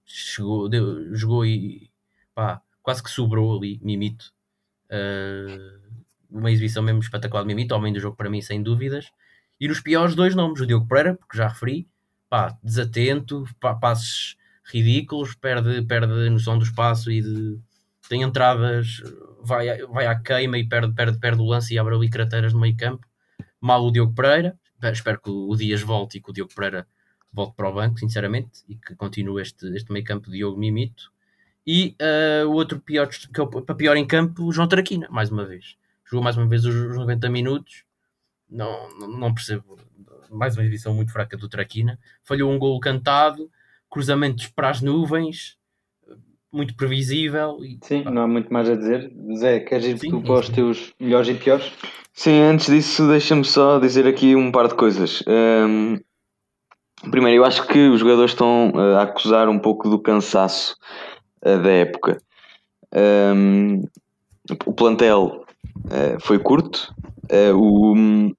[0.04, 1.90] chegou, deu, jogou e
[2.34, 4.32] pá, quase que sobrou ali, Mimito.
[4.90, 5.80] Uh,
[6.30, 9.10] uma exibição mesmo espetacular de Mimito, homem do jogo para mim, sem dúvidas.
[9.58, 11.88] E nos piores dois nomes, o Diogo Pereira, porque já referi,
[12.28, 17.58] pá, desatento, pá, passes ridículos, perde, perde noção do espaço e de,
[18.06, 19.02] tem entradas,
[19.42, 22.60] vai, vai à queima e perde, perde, perde o lance e abre ali crateiras no
[22.60, 23.06] meio campo.
[23.60, 24.58] Mal o Diogo Pereira,
[24.92, 26.86] espero que o Dias volte e que o Diogo Pereira
[27.32, 31.13] volte para o banco, sinceramente, e que continue este, este meio campo de Diogo Mimito.
[31.66, 35.30] E uh, o outro pior, que é para pior em campo, o João Traquina, mais
[35.30, 35.76] uma vez.
[36.04, 37.84] Jogou mais uma vez os 90 minutos.
[38.50, 39.78] Não, não percebo.
[40.30, 41.98] Mais uma exibição muito fraca do Traquina.
[42.22, 43.50] Falhou um gol cantado,
[43.90, 45.56] cruzamentos para as nuvens,
[46.52, 47.58] muito previsível.
[47.64, 48.10] E, Sim, pá.
[48.10, 49.12] não há muito mais a dizer.
[49.36, 51.72] Zé, queres ir Sim, tu para os teus melhores e piores?
[52.12, 55.22] Sim, antes disso, deixa-me só dizer aqui um par de coisas.
[55.26, 55.98] Um,
[57.10, 60.76] primeiro, eu acho que os jogadores estão a acusar um pouco do cansaço
[61.44, 62.20] da época.
[62.94, 63.82] Um,
[64.66, 65.44] o plantel
[65.86, 68.32] uh, foi curto, uh, o, um,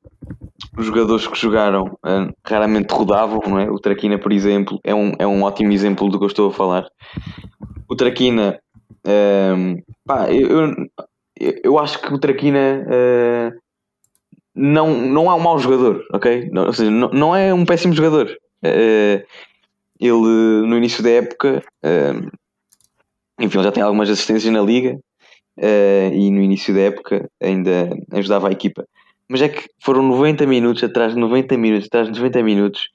[0.78, 1.98] os jogadores que jogaram
[2.44, 3.70] raramente rodavam, não é?
[3.70, 6.54] O Traquina, por exemplo, é um, é um ótimo exemplo do que eu estou a
[6.54, 6.88] falar.
[7.88, 8.60] O Traquina,
[10.06, 10.50] pá, eu,
[11.40, 12.86] eu, eu, acho que o Traquina
[14.56, 16.50] não, não é um mau jogador, ok?
[16.52, 18.28] Não, ou seja, não, não é um péssimo jogador.
[18.64, 19.22] Uh,
[20.00, 22.32] ele, no início da época, uh,
[23.40, 24.98] enfim, já tem algumas assistências na liga
[25.58, 28.88] uh, e no início da época ainda ajudava a equipa.
[29.28, 32.90] Mas é que foram 90 minutos atrás de 90 minutos, atrás de 90 minutos,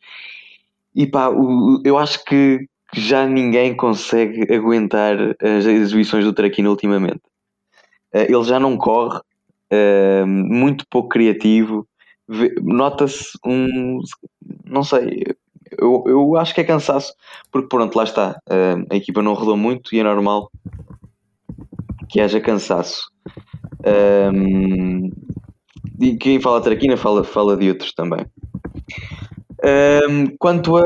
[0.95, 7.21] e pá, o, eu acho que, já ninguém consegue aguentar as exibições do Traquino ultimamente.
[8.13, 9.21] ele já não corre,
[9.73, 11.87] uh, muito pouco criativo.
[12.63, 14.01] Nota-se um.
[14.65, 15.25] Não sei.
[15.81, 17.15] Eu, eu acho que é cansaço,
[17.51, 18.41] porque pronto, lá está.
[18.91, 20.51] A equipa não rodou muito e é normal
[22.09, 23.11] que haja cansaço.
[24.35, 25.11] Um,
[25.99, 28.27] e quem fala traquina fala, fala de outros também.
[29.63, 30.83] Um, quanto a,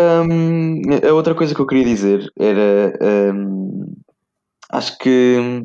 [1.09, 2.93] a, outra coisa que eu queria dizer era
[3.33, 3.95] um,
[4.71, 5.65] acho que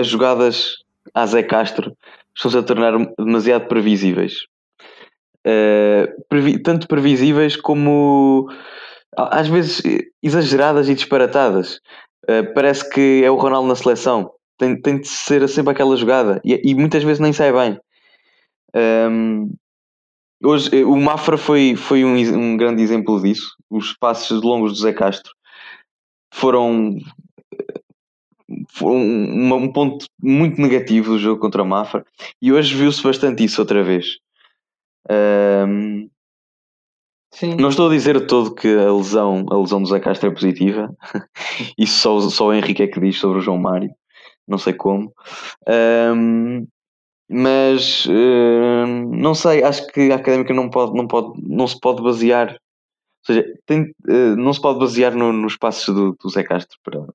[0.00, 0.76] as jogadas
[1.14, 1.94] a Zé Castro
[2.34, 4.46] estão-se a tornar demasiado previsíveis.
[5.46, 8.48] Uh, previ tanto previsíveis como
[9.16, 9.82] às vezes
[10.22, 11.80] exageradas e disparatadas.
[12.24, 14.30] Uh, parece que é o Ronaldo na seleção.
[14.58, 17.80] Tem, tem de ser sempre aquela jogada e, e muitas vezes nem sai bem.
[18.74, 19.50] Um, ehm,
[20.44, 23.56] hoje, o Mafra foi, foi um, um grande exemplo disso.
[23.68, 25.32] Os passos longos do Zé Castro
[26.32, 26.96] foram
[28.82, 32.04] um, um, ponto muito negativo do jogo contra o Mafra
[32.40, 34.18] e hoje viu-se bastante isso outra vez.
[35.10, 36.08] Um,
[37.34, 37.56] Sim.
[37.56, 40.94] Não estou a dizer todo que a lesão, a lesão do Zé Castro é positiva.
[41.78, 43.90] Isso só, só o Henrique é que diz sobre o João Mário.
[44.46, 45.12] Não sei como.
[45.66, 46.66] Um,
[47.28, 52.50] mas não sei, acho que a académica não, pode, não, pode, não se pode basear.
[52.52, 56.76] Ou seja, tem, uh, não se pode basear no, nos passos do, do Zé Castro
[56.84, 57.06] para,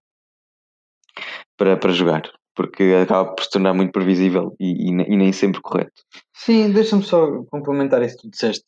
[1.56, 2.24] para, para jogar,
[2.58, 6.02] porque acaba por se tornar muito previsível e, e, e nem sempre correto.
[6.34, 8.66] Sim, deixa-me só complementar isso que tu disseste.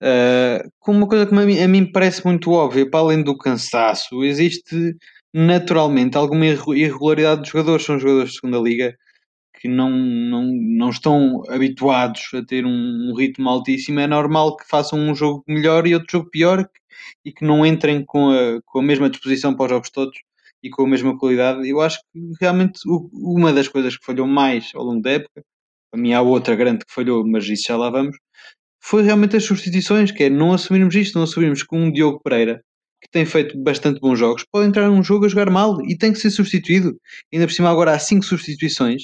[0.00, 3.36] Uh, com uma coisa que a mim, a mim parece muito óbvia, para além do
[3.36, 4.94] cansaço, existe
[5.34, 7.84] naturalmente alguma irregularidade dos jogadores.
[7.84, 8.94] São jogadores de segunda liga
[9.60, 13.98] que não, não, não estão habituados a ter um, ritmo altíssimo.
[13.98, 16.64] É normal que façam um jogo melhor e outro jogo pior
[17.24, 20.16] e que não entrem com a, com a mesma disposição para os jogos todos
[20.62, 21.68] e com a mesma qualidade.
[21.68, 22.80] Eu acho que realmente
[23.12, 25.42] uma das coisas que falhou mais ao longo da época,
[25.94, 28.16] mim há outra grande que falhou, mas isso já lá vamos,
[28.82, 32.62] foi realmente as substituições, que é não assumirmos isto, não assumirmos que um Diogo Pereira,
[33.02, 36.12] que tem feito bastante bons jogos, pode entrar num jogo a jogar mal e tem
[36.12, 36.96] que ser substituído.
[37.32, 39.02] Ainda por cima agora há cinco substituições,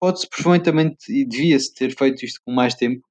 [0.00, 3.02] pode-se perfeitamente e devia-se ter feito isto com mais tempo,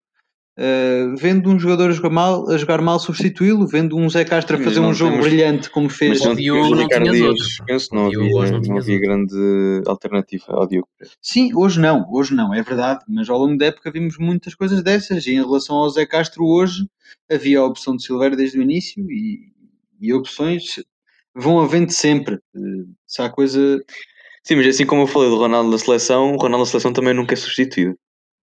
[0.57, 4.57] Uh, vendo um jogador a jogar mal, a jogar mal substituí-lo, vendo um Zé Castro
[4.57, 5.27] a fazer um jogo temos...
[5.27, 6.19] brilhante como fez.
[6.19, 7.33] Mas o Diogo não tinha
[7.65, 10.89] Penso, não, havia, não, não havia grande alternativa ao Diogo.
[11.21, 14.83] Sim, hoje não, hoje não, é verdade, mas ao longo da época vimos muitas coisas
[14.83, 16.85] dessas e em relação ao Zé Castro hoje
[17.31, 19.53] havia a opção de Silveira desde o início e,
[20.01, 20.83] e opções
[21.33, 22.35] vão havendo sempre.
[22.53, 23.81] Uh, se há coisa
[24.43, 27.13] Sim, mas assim como eu falei do Ronaldo da seleção, o Ronaldo da seleção também
[27.13, 27.95] nunca é substituído.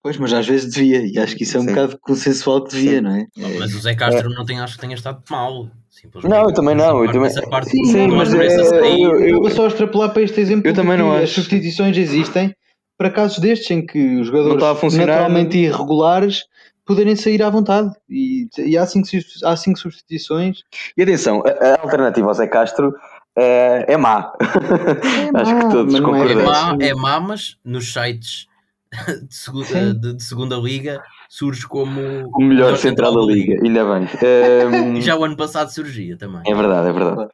[0.03, 1.69] Pois, mas às vezes devia, e acho que isso é um Sim.
[1.71, 3.01] bocado consensual que devia, Sim.
[3.03, 3.27] não é?
[3.59, 5.69] Mas o Zé Castro não tem, acho que tenha estado mal.
[5.88, 6.33] simplesmente.
[6.35, 9.41] Não, eu também não, eu também- parte- Sim, não sim, é mas é- eu- Eu
[9.41, 11.35] vou só extrapolar para este exemplo Eu também que não as acho.
[11.35, 12.53] substituições existem
[12.99, 15.07] para casos destes em que os Não jogadores está a funcionar.
[15.07, 16.45] naturalmente irregulares
[16.85, 19.07] poderem sair à vontade e, e há, cinco,
[19.45, 20.62] há cinco substituições
[20.97, 22.93] E atenção, a, a alternativa ao Zé Castro
[23.38, 24.33] eh, é má.
[25.35, 26.45] Acho que má, todos mas não é É concordamos.
[26.45, 28.47] má, é má, mas nos sites
[29.28, 34.09] de segunda, de, de segunda liga surge como O melhor central da liga, ainda bem.
[34.22, 36.42] Ehm, E já o ano passado surgia também.
[36.46, 37.31] É verdade, é verdade.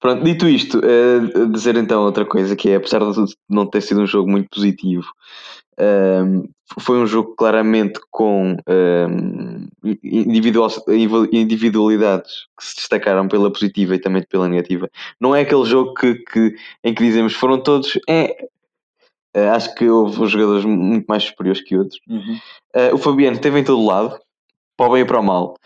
[0.00, 4.00] Pronto, dito isto, eh, dizer então outra coisa que é, apesar de não ter sido
[4.00, 5.06] um jogo muito positivo,
[5.78, 6.44] ehm,
[6.80, 9.66] foi um jogo claramente com ehm,
[10.02, 10.70] individual-
[11.32, 14.88] individualidades que se destacaram pela positiva e também pela negativa.
[15.20, 17.98] Não é aquele jogo que, que- em que dizemos foram todos.
[18.08, 18.34] É,
[19.34, 21.98] Eh, acho que houve jogadores muito mais superiores que outros.
[22.08, 22.38] Uhum.
[22.74, 24.18] Eh, o Fabiano esteve em todo lado,
[24.76, 25.56] para o bem e para o mal.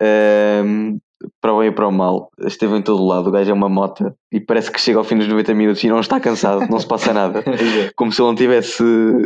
[0.00, 0.98] Ehm,
[1.40, 3.28] para o bem e para o mal, esteve em todo lado.
[3.28, 5.88] O gajo é uma mota e parece que chega ao fim dos 90 minutos e
[5.88, 7.42] não está cansado, não se passa nada.
[7.96, 8.82] Como se ele não tivesse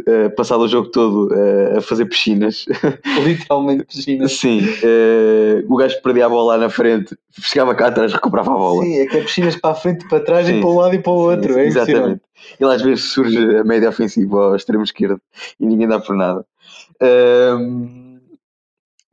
[0.06, 2.66] eh, passado o jogo todo eh, a fazer piscinas.
[3.24, 8.12] literalmente piscina Sim, eh, o gajo perdia a bola lá na frente, chegava cá atrás,
[8.12, 8.84] recuperava a bola.
[8.84, 10.58] Sim, é que é piscinas para a frente e para trás Sim.
[10.58, 11.58] e para um lado e para o outro.
[11.58, 11.90] é impressionante.
[11.90, 12.22] Exatamente.
[12.58, 15.20] Ele às vezes surge a média ofensiva ao extremo esquerdo
[15.58, 16.44] e ninguém dá por nada.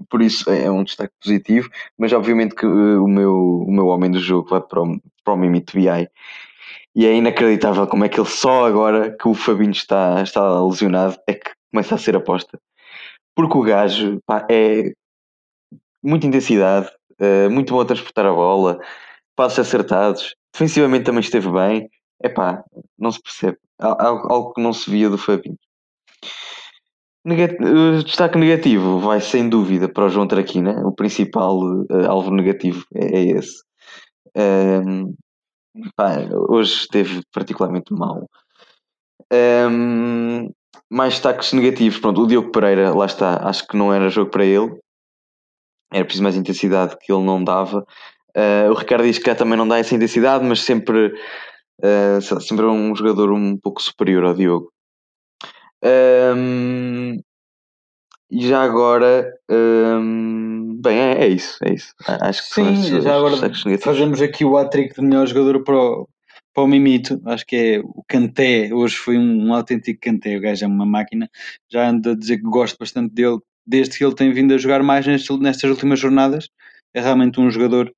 [0.10, 3.36] Por isso é um destaque positivo, mas obviamente que eh, o, meu,
[3.68, 6.08] o meu homem do jogo vai para o, para o Mimito BI.
[6.96, 11.16] E é inacreditável como é que ele só agora que o Fabinho está, está lesionado
[11.28, 12.60] é que começa a ser aposta.
[13.36, 14.92] Porque o gajo pá, é
[16.04, 16.90] muita intensidade,
[17.20, 18.80] eh, muito bom a transportar a bola,
[19.36, 21.90] passos acertados, defensivamente também esteve bem.
[22.24, 22.64] Epá,
[22.98, 23.58] não se percebe.
[23.80, 25.58] Al- Algo, algo que não se via do Fabinho.
[27.28, 30.72] Nega- eh, destaque negativo vai sem dúvida para o João Traquina.
[30.88, 31.60] O principal
[31.92, 33.58] eh, alvo negativo é, é esse.
[34.36, 35.14] Ehm,
[35.98, 36.12] pá,
[36.50, 38.28] hoje esteve particularmente mal.
[39.32, 40.50] Ehm,
[40.90, 42.00] mais destaques negativos.
[42.00, 43.48] Pronto, o Diogo Pereira, lá está.
[43.48, 44.80] Acho que não era jogo para ele.
[45.94, 47.86] Era preciso mais intensidade que ele não dava.
[48.36, 51.14] Eh, o Ricardo diz que também não dá essa intensidade, mas sempre,
[51.84, 54.72] lá, sempre é um jogador um pouco superior ao Diogo.
[55.84, 57.20] Ehm,
[58.30, 61.94] e já agora, ehm, bem, é, é isso, é isso.
[62.06, 63.36] Acho que Sim, já agora
[63.82, 66.10] fazemos aqui o hat-trick de melhor jogador para o,
[66.54, 67.22] para o Mimito.
[67.26, 68.74] Acho que é o Kanté.
[68.74, 70.38] Hoje foi um, um autêntico Kanté.
[70.38, 71.30] O gajo é uma máquina.
[71.72, 74.84] Já ando a dizer que gosto bastante dele desde que ele tem vindo a jogar
[74.84, 76.50] mais nestas, nestas últimas jornadas.
[76.94, 77.94] É realmente um jogador.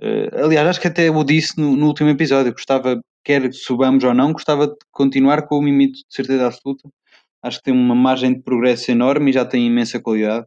[0.00, 2.52] eh, aliás, acho que até o disse no, no último episódio.
[2.52, 6.88] Gostava, quer subamos ou não, gostava de continuar com o Mimito de certeza absoluta.
[7.42, 10.46] Acho que tem uma margem de progresso enorme e já tem imensa qualidade.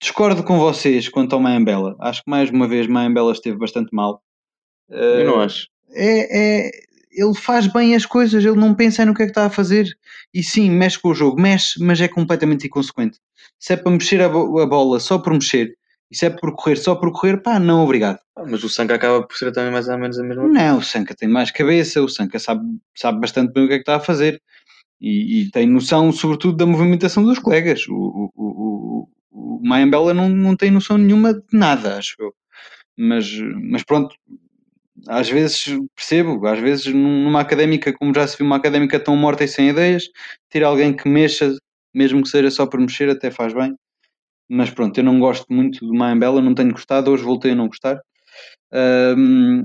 [0.00, 1.96] Discordo com vocês quanto ao Mayambela.
[2.00, 4.22] Acho que mais uma vez Mayambela esteve bastante mal.
[4.88, 5.68] Eu não acho.
[5.90, 6.70] É, é-
[7.10, 9.88] ele faz bem as coisas, ele não pensa no que é que está a fazer.
[10.34, 13.18] E sim, mexe com o jogo, mexe, mas é completamente inconsequente.
[13.58, 15.74] Se é para mexer a, bo- a bola só por mexer,
[16.10, 18.18] e se é por correr só por correr, pá, não, obrigado.
[18.36, 20.82] Ah, Mas o Sanka acaba por ser também mais ou menos a mesma Não, o
[20.82, 22.60] Sanka tem mais cabeça, o Sanka sabe,
[22.94, 24.40] sabe bastante bem o que é que está a fazer.
[25.00, 27.86] E, e tem noção, sobretudo, da movimentação dos colegas.
[27.88, 32.34] O, o, o, o, Mayambela não, não tem noção nenhuma de nada, acho eu.
[32.98, 33.30] Mas,
[33.70, 34.14] mas pronto,
[35.08, 39.16] às vezes percebo, às vezes num- numa académica, como já se viu, uma académica tão
[39.16, 40.04] morta e sem ideias,
[40.50, 41.54] ter alguém que mexa,
[41.94, 43.74] mesmo que seja só por mexer, até faz bem.
[44.50, 47.68] Mas pronto, eu não gosto muito do Mayambela, não tenho gostado, hoje voltei a não
[47.68, 48.00] gostar.
[48.72, 49.64] Ahm,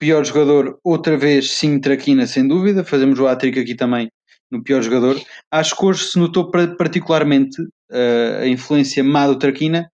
[0.00, 2.84] pior jogador, outra vez, sim, Traquina, sem dúvida.
[2.84, 4.08] Fazemos o hat-trick aqui também
[4.50, 5.20] no pior jogador.
[5.50, 7.56] Acho que hoje se notou particularmente
[7.90, 9.90] ah, a influência má do Traquina,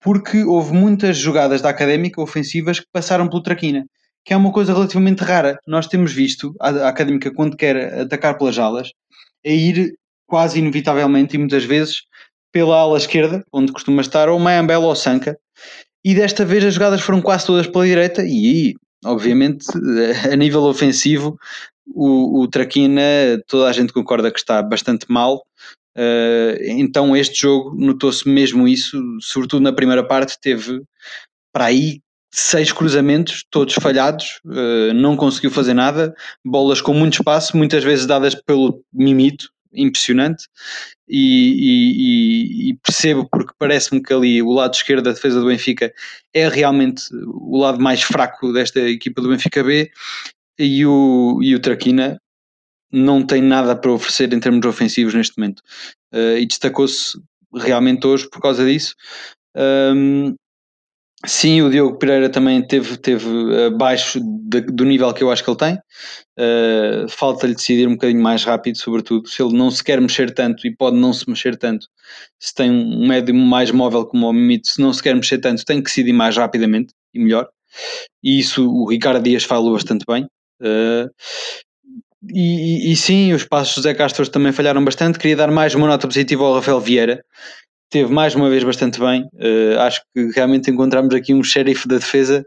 [0.00, 3.84] porque houve muitas jogadas da académica ofensivas que passaram pelo Traquina,
[4.24, 5.58] que é uma coisa relativamente rara.
[5.66, 8.90] Nós temos visto a, a académica, quando quer atacar pelas alas,
[9.44, 9.94] a ir
[10.26, 12.02] quase inevitavelmente e muitas vezes
[12.52, 15.36] pela ala esquerda, onde costuma estar ou Mayambela ou Sanka,
[16.04, 19.66] e desta vez as jogadas foram quase todas pela direita, e aí, obviamente,
[20.32, 21.36] a nível ofensivo,
[21.86, 23.02] o, o Traquina,
[23.46, 25.42] toda a gente concorda que está bastante mal.
[25.96, 30.82] Uh, então, este jogo notou-se mesmo isso, sobretudo na primeira parte, teve
[31.52, 37.56] para aí seis cruzamentos, todos falhados, uh, não conseguiu fazer nada, bolas com muito espaço,
[37.56, 40.44] muitas vezes dadas pelo Mimito, impressionante.
[41.08, 45.46] E, e- e- e percebo porque parece-me que ali o lado esquerdo da defesa do
[45.46, 45.92] Benfica
[46.34, 49.90] é realmente o lado mais fraco desta equipa do Benfica B
[50.58, 52.20] e o, e o Traquina
[52.92, 55.60] não tem nada para oferecer em termos ofensivos neste momento.
[56.12, 57.18] Uh, e destacou-se
[57.54, 58.94] realmente hoje por causa disso.
[59.56, 60.34] Um,
[61.24, 63.26] sim, o Diogo Pereira também teve, teve
[63.66, 65.74] abaixo de, do nível que eu acho que ele tem.
[66.38, 69.28] Uh, Falta-lhe decidir um bocadinho mais rápido, sobretudo.
[69.28, 71.86] Se ele não se quer mexer tanto e pode não se mexer tanto,
[72.38, 75.64] se tem um médio mais móvel como o Mimito, se não se quer mexer tanto,
[75.64, 77.48] tem que decidir mais rapidamente e melhor.
[78.22, 80.26] E isso o Ricardo Dias falou bastante bem.
[80.60, 81.10] Uh,
[82.28, 85.18] e, e, sim, os passos do José Castro também falharam bastante.
[85.18, 87.24] Queria dar mais uma nota positiva ao Rafael Vieira,
[87.90, 89.28] teve mais uma vez bastante bem.
[89.34, 92.44] Uh, acho que realmente encontramos aqui um xerife da defesa.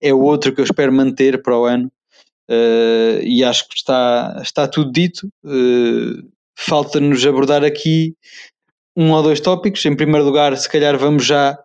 [0.00, 1.90] É o outro que eu espero manter para o ano.
[2.50, 5.28] Uh, e acho que está, está tudo dito.
[5.44, 6.28] Uh,
[6.62, 8.14] Falta-nos abordar aqui
[9.00, 9.84] um ou dois tópicos.
[9.86, 11.58] Em primeiro lugar, se calhar vamos já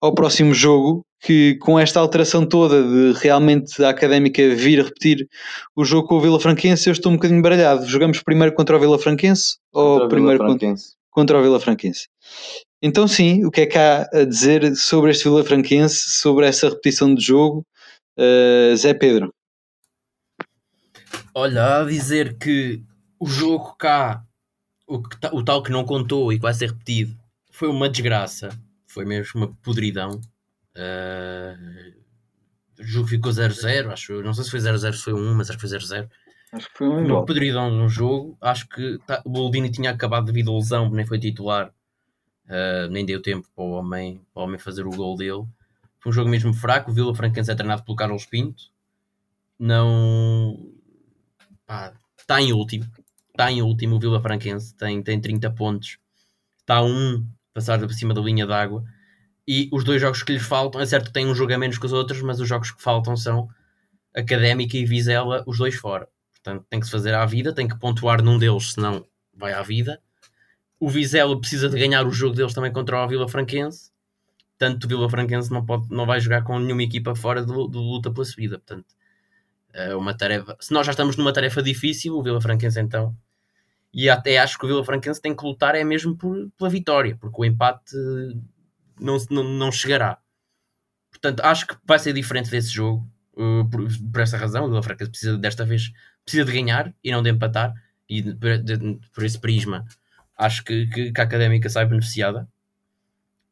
[0.00, 5.28] ao próximo jogo, que com esta alteração toda de realmente a académica vir repetir
[5.76, 7.86] o jogo com o Vila Franquense, eu estou um bocadinho baralhado.
[7.86, 10.94] Jogamos primeiro contra o Vila Franquense contra ou primeiro Franquense.
[11.10, 12.08] Contra, contra o Vila Franquense?
[12.80, 16.70] Então, sim, o que é que há a dizer sobre este Vila Franquense, sobre essa
[16.70, 17.66] repetição de jogo,
[18.18, 19.34] uh, Zé Pedro?
[21.34, 22.80] Olha, a dizer que
[23.20, 24.22] o jogo cá,
[24.88, 27.16] o, que, o tal que não contou e que vai ser repetido,
[27.50, 28.48] foi uma desgraça,
[28.86, 30.20] foi mesmo uma podridão.
[30.74, 31.94] Uh,
[32.80, 35.58] o jogo ficou 0-0, acho, não sei se foi 0-0, se foi 1, mas acho
[35.58, 36.08] que foi 0-0.
[36.50, 40.26] Acho que foi um Uma podridão no jogo, acho que tá, o Boldini tinha acabado
[40.26, 41.72] devido a lesão, nem foi titular
[42.48, 45.44] Uh, nem deu tempo para o, homem, para o homem fazer o gol dele.
[46.00, 46.90] Foi um jogo mesmo fraco.
[46.90, 48.64] O Vila Franquense é treinado pelo Carlos Pinto.
[49.58, 50.58] Não.
[52.16, 52.86] está em último.
[53.38, 54.74] Está em último o Vila Franquense.
[54.74, 55.98] Tem, tem 30 pontos.
[56.60, 57.24] Está a um
[57.54, 58.82] passar por cima da linha d'água.
[59.46, 61.78] E os dois jogos que lhes faltam, é certo que tem um jogo a menos
[61.78, 63.48] que os outros, mas os jogos que faltam são
[64.14, 66.08] Académica e Vizela, os dois fora.
[66.32, 69.62] Portanto, tem que se fazer à vida, tem que pontuar num deles, senão vai à
[69.62, 70.00] vida
[70.80, 73.90] o Vizela precisa de ganhar o jogo deles também contra o Vila Franquense.
[74.56, 78.12] Tanto o Vila Franquense não, pode, não vai jogar com nenhuma equipa fora de luta
[78.12, 78.58] pela subida.
[78.58, 78.86] Portanto,
[79.72, 80.56] é uma tarefa.
[80.60, 83.16] Se nós já estamos numa tarefa difícil, o Vila Franquense então.
[83.98, 87.16] E até acho que o Vila Franquense tem que lutar é mesmo por, pela vitória,
[87.20, 87.96] porque o empate
[89.00, 90.18] não, não, não chegará.
[91.10, 93.04] Portanto, acho que vai ser diferente desse jogo.
[93.32, 95.90] Uh, por, por essa razão, o Vila Franquense precisa desta vez
[96.24, 97.74] precisa de ganhar e não de empatar.
[98.08, 99.84] E por, de, por esse prisma,
[100.36, 102.48] acho que, que, que a académica sai beneficiada.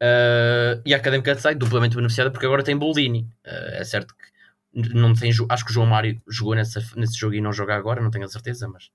[0.01, 3.23] Uh, e a académica sai duplamente beneficiada porque agora tem Boldini.
[3.45, 7.35] Uh, é certo que não tem, acho que o João Mário jogou nessa, nesse jogo
[7.35, 8.93] e não joga agora, não tenho a certeza, mas.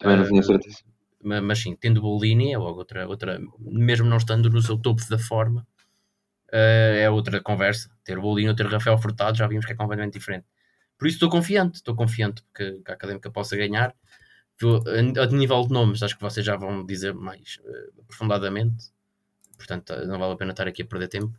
[0.00, 0.78] Também não tenho a certeza.
[1.22, 5.02] Mas, mas sim, tendo Boldini é logo outra, outra, mesmo não estando no seu topo
[5.08, 5.64] da forma,
[6.52, 7.90] uh, é outra conversa.
[8.02, 10.46] Ter Boldini ou ter Rafael Furtado já vimos que é completamente diferente.
[10.98, 13.94] Por isso estou confiante, estou confiante que, que a académica possa ganhar
[14.62, 18.90] a nível de nomes, acho que vocês já vão dizer mais uh, aprofundadamente,
[19.56, 21.34] portanto não vale a pena estar aqui a perder tempo.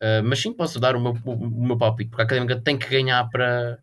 [0.00, 2.78] Uh, mas sim, posso dar o meu, o, o meu palpite, porque a Académica tem
[2.78, 3.78] que ganhar para,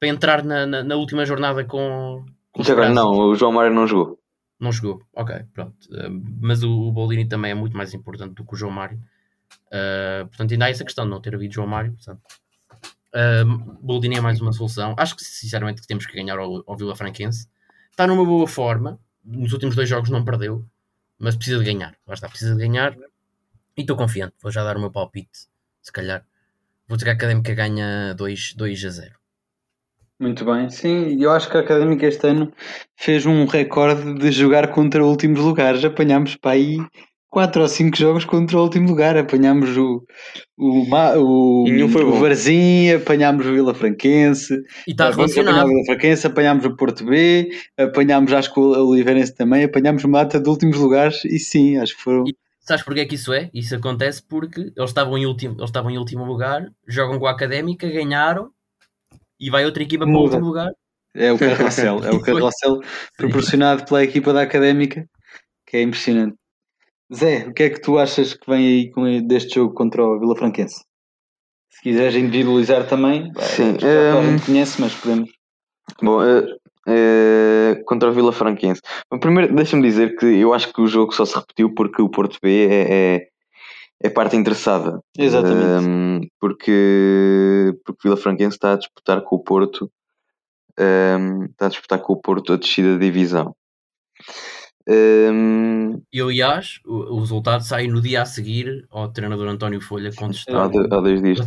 [0.00, 2.24] para entrar na, na, na última jornada com.
[2.66, 4.18] Agora não, o João Mário não jogou.
[4.58, 5.76] Não jogou, ok, pronto.
[5.90, 9.00] Uh, mas o, o Boldini também é muito mais importante do que o João Mário.
[10.28, 11.92] portanto, ainda há essa questão de não ter havido João Mário.
[11.92, 12.20] Portanto,
[13.14, 14.94] uh, Boldini é mais uma solução.
[14.98, 17.48] Acho que sinceramente que temos que ganhar ao, ao Vila Franquense
[17.90, 18.98] está numa boa forma.
[19.24, 20.64] Nos últimos dois jogos não perdeu,
[21.18, 21.96] mas precisa de ganhar.
[22.06, 22.96] Lá está, precisa de ganhar.
[23.76, 24.34] E estou confiante.
[24.42, 25.46] Vou já dar o meu palpite.
[25.82, 26.24] Se calhar.
[26.86, 29.17] Vou dizer que a Académica ganha 2, 2 a 0.
[30.20, 32.52] Muito bem, sim, eu acho que a Académica este ano
[32.96, 35.84] fez um recorde de jogar contra últimos lugares.
[35.84, 36.78] Apanhámos para aí
[37.30, 39.16] 4 ou 5 jogos contra o último lugar.
[39.16, 40.04] Apanhámos o,
[40.56, 40.84] o,
[41.18, 44.54] o, o Varzim, apanhámos o Vila Franquense,
[44.86, 45.66] e está relacionado.
[45.66, 50.40] o Vila Franquense, apanhámos o Porto B, apanhámos acho que o Oliveirense também, apanhámos mata
[50.40, 52.24] de últimos lugares e sim, acho que foram.
[52.26, 53.50] E sabes porquê é que isso é?
[53.54, 57.30] Isso acontece porque eles estavam em último, eles estavam em último lugar, jogam com a
[57.30, 58.50] Académica, ganharam
[59.40, 60.12] e vai outra equipa Muda.
[60.12, 60.72] para o último lugar.
[61.14, 62.80] É o carrossel, é o carrossel
[63.16, 65.08] proporcionado pela equipa da Académica,
[65.66, 66.36] que é impressionante.
[67.14, 70.20] Zé, o que é que tu achas que vem aí com deste jogo contra o
[70.20, 70.84] Vila Franquense?
[71.70, 74.18] Se quiseres individualizar também, Sim, já um...
[74.18, 75.30] a gente conhece, mas podemos.
[76.02, 76.44] Bom, uh,
[76.88, 78.82] uh, contra o Vila Franquense.
[79.20, 82.38] Primeiro, deixa-me dizer que eu acho que o jogo só se repetiu porque o Porto
[82.42, 83.28] B é, é,
[84.02, 85.00] é parte interessada.
[85.16, 85.86] Exatamente.
[85.86, 89.90] Um, porque, porque o Vila Franquense está a disputar com o Porto,
[90.78, 93.54] um, está a disputar com o Porto a descida da divisão.
[94.88, 96.00] Um...
[96.10, 100.56] E aliás, o, o, resultado sai no dia a seguir ao treinador António Folha contestar.
[100.56, 101.38] Há, dois dias.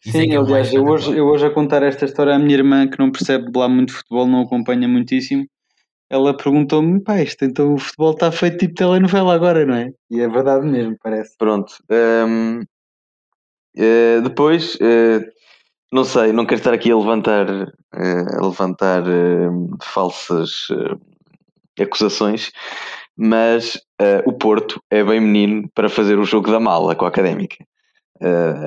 [0.00, 2.98] Sim, é aliás, eu hoje, eu hoje a contar esta história à minha irmã que
[2.98, 5.46] não percebe lá muito futebol, não acompanha muitíssimo.
[6.08, 9.92] Ela perguntou-me, pá, isto então o futebol está feito tipo telenovela agora, não é?
[10.10, 11.36] E é verdade mesmo, parece.
[11.36, 11.74] Pronto.
[11.90, 12.62] hum,
[13.76, 15.20] eh, depois, eh,
[15.92, 19.48] não sei, não quero estar aqui a levantar, eh, a levantar eh,
[19.82, 20.68] falsas
[21.78, 22.50] acusações,
[23.14, 23.78] mas
[24.26, 27.56] o Porto é bem menino para fazer o jogo da mala com a Académica.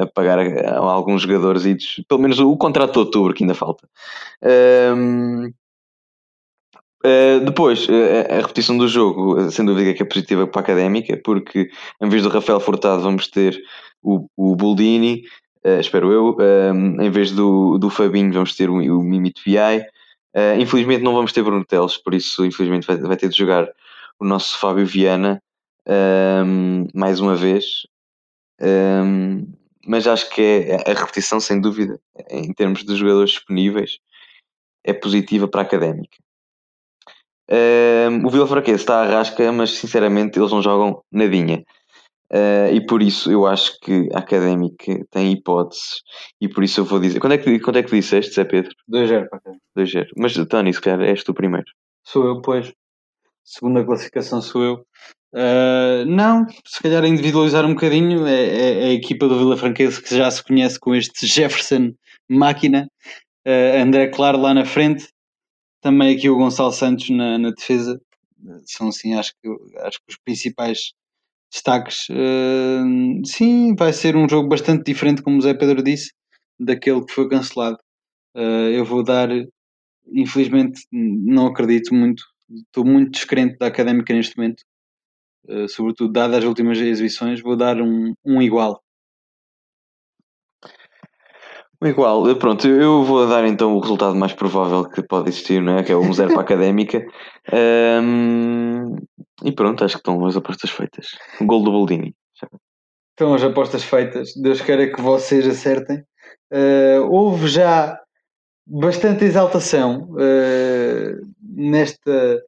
[0.01, 1.63] A pagar a, a alguns jogadores,
[2.07, 3.87] pelo menos o contrato de outubro que ainda falta.
[4.95, 5.51] Hum,
[7.05, 7.93] Uh, depois, uh,
[8.29, 11.69] a repetição do jogo, uh, sem dúvida que é positiva para a Académica, porque
[12.01, 13.57] em vez do Rafael Furtado vamos ter
[14.01, 15.23] o, o Boldini,
[15.79, 16.37] espero eu,
[17.01, 19.83] em vez do, do Fabinho vamos ter o, o Mimito Viai.
[20.57, 23.67] infelizmente não vamos ter Bruno Teles, por isso infelizmente vai, vai, ter de jogar
[24.17, 25.43] o nosso Fábio Viana
[26.93, 27.85] mais uma vez.
[29.85, 33.99] mas acho que é a repetição, sem dúvida, em termos de jogadores disponíveis,
[34.81, 36.17] é positiva para a Académica.
[37.51, 41.63] Uh, o Vila Franquense está à rasca, mas sinceramente eles não jogam nadinha.
[42.31, 46.01] Uh, e por isso eu acho que a Académica tem hipóteses.
[46.39, 47.19] E por isso eu vou dizer.
[47.19, 48.71] Quando é que, quando é que disseste, Zé Pedro?
[48.87, 50.07] 2-0 para a 2-0.
[50.15, 51.65] Mas Tony, se calhar és tu primeiro.
[52.03, 52.71] Sou eu, pois.
[53.43, 54.85] Segunda classificação sou eu.
[55.33, 58.27] Uh, não, se calhar individualizar um bocadinho.
[58.27, 61.93] É, é, é, a equipa do Vila Franquense que já se conhece com este Jefferson
[62.29, 62.87] máquina.
[63.47, 65.07] Uh, André Claro lá na frente
[65.81, 67.99] também aqui o Gonçalo Santos na, na defesa.
[68.65, 69.49] São assim, acho que,
[69.79, 70.93] acho que os principais
[71.51, 72.07] destaques.
[72.09, 76.11] Uh, sim, vai ser um jogo bastante diferente, como o Zé Pedro disse,
[76.59, 77.77] daquele que foi cancelado.
[78.35, 79.29] Uh, eu vou dar,
[80.07, 84.61] infelizmente, não acredito muito, estou muito descrente da académica neste momento,
[85.47, 88.81] uh, sobretudo dadas as últimas exibições, vou dar um, um igual.
[91.81, 95.83] Igual, pronto, eu vou dar então o resultado mais provável que pode existir, não é?
[95.83, 97.05] que é o 1-0 para a Académica.
[97.51, 98.95] Um,
[99.43, 101.07] e pronto, acho que estão as apostas feitas.
[101.41, 102.13] Gol do Boldini.
[103.09, 104.35] Estão as apostas feitas.
[104.35, 106.03] Deus queira que vocês acertem.
[106.53, 107.99] Uh, houve já
[108.67, 112.39] bastante exaltação uh, nesta,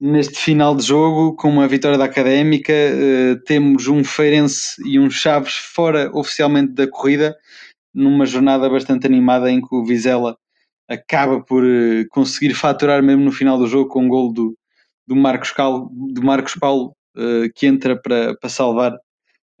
[0.00, 2.72] neste final de jogo, com uma vitória da Académica.
[2.72, 7.36] Uh, temos um Feirense e um Chaves fora oficialmente da corrida
[7.94, 10.36] numa jornada bastante animada em que o Vizela
[10.88, 14.56] acaba por uh, conseguir faturar mesmo no final do jogo com um gol do,
[15.06, 18.92] do, Marcos, Cal, do Marcos Paulo uh, que entra para, para salvar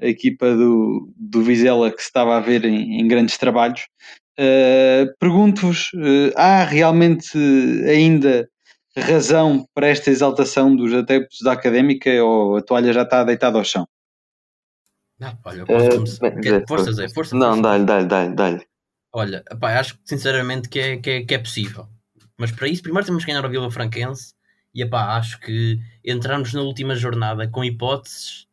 [0.00, 3.86] a equipa do, do Vizela que se estava a ver em, em grandes trabalhos.
[4.38, 5.90] Uh, Pergunto-vos,
[6.34, 7.38] há realmente
[7.86, 8.48] ainda
[8.96, 13.64] razão para esta exaltação dos adeptos da Académica ou a toalha já está deitada ao
[13.64, 13.86] chão?
[15.22, 16.26] Não, olha, eu posso começar.
[16.26, 17.36] Uh, força, Zé, força.
[17.36, 18.66] Não, dá-lhe, dá-lhe, dá-lhe, dá-lhe.
[19.12, 21.86] Olha, pá, acho sinceramente que é, que, é, que é possível.
[22.36, 24.34] Mas para isso, primeiro temos que ganhar o Vila Franquense.
[24.74, 28.48] E pá, acho que entrarmos na última jornada com hipóteses,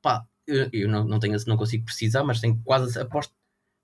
[0.00, 3.34] pá, eu, eu não, não, tenho, não consigo precisar, mas tenho quase, aposto,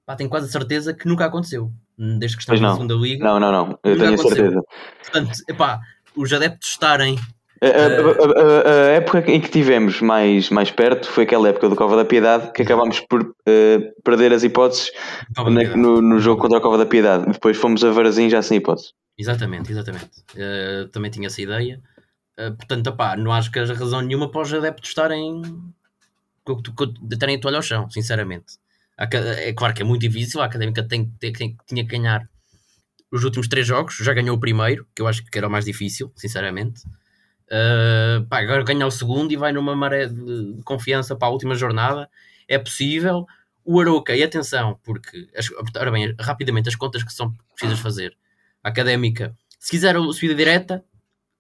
[0.06, 1.70] pá, tenho quase a certeza que nunca aconteceu.
[1.98, 3.22] Desde que estamos na segunda liga.
[3.22, 4.62] Não, não, não, eu tenho a certeza.
[5.02, 5.80] Portanto, epá,
[6.16, 7.18] os adeptos estarem
[7.62, 11.76] a, a, a, a, época em que tivemos mais, mais perto foi aquela época do
[11.76, 14.90] Cova da Piedade que acabámos por uh, perder as hipóteses
[15.36, 17.26] na, no, no, jogo contra a Cova da Piedade.
[17.30, 18.92] Depois fomos a Varazim já sem hipótese.
[19.18, 20.10] Exatamente, exatamente.
[20.34, 21.80] Uh, também tinha essa ideia.
[22.38, 25.42] Uh, portanto, opá, não acho que haja razão nenhuma para os adeptos estarem
[27.18, 28.58] terem a toalha ao chão, sinceramente.
[28.96, 32.28] É claro que é muito difícil, a académica tem, tem, tem, tinha que ganhar
[33.10, 35.64] os últimos três jogos, já ganhou o primeiro, que eu acho que era o mais
[35.64, 36.82] difícil, sinceramente.
[37.50, 41.54] Uh, pá, agora ganha o segundo e vai numa maré de confiança para a última
[41.54, 42.08] jornada.
[42.46, 43.26] É possível.
[43.64, 48.16] O Aroca, e atenção, porque, as, ora bem, rapidamente, as contas que são precisas fazer.
[48.62, 50.84] A académica, se quiser a subida direta,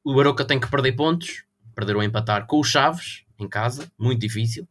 [0.04, 1.44] o Aroca tem que perder pontos,
[1.74, 4.68] perder ou empatar com o Chaves, em casa, muito difícil.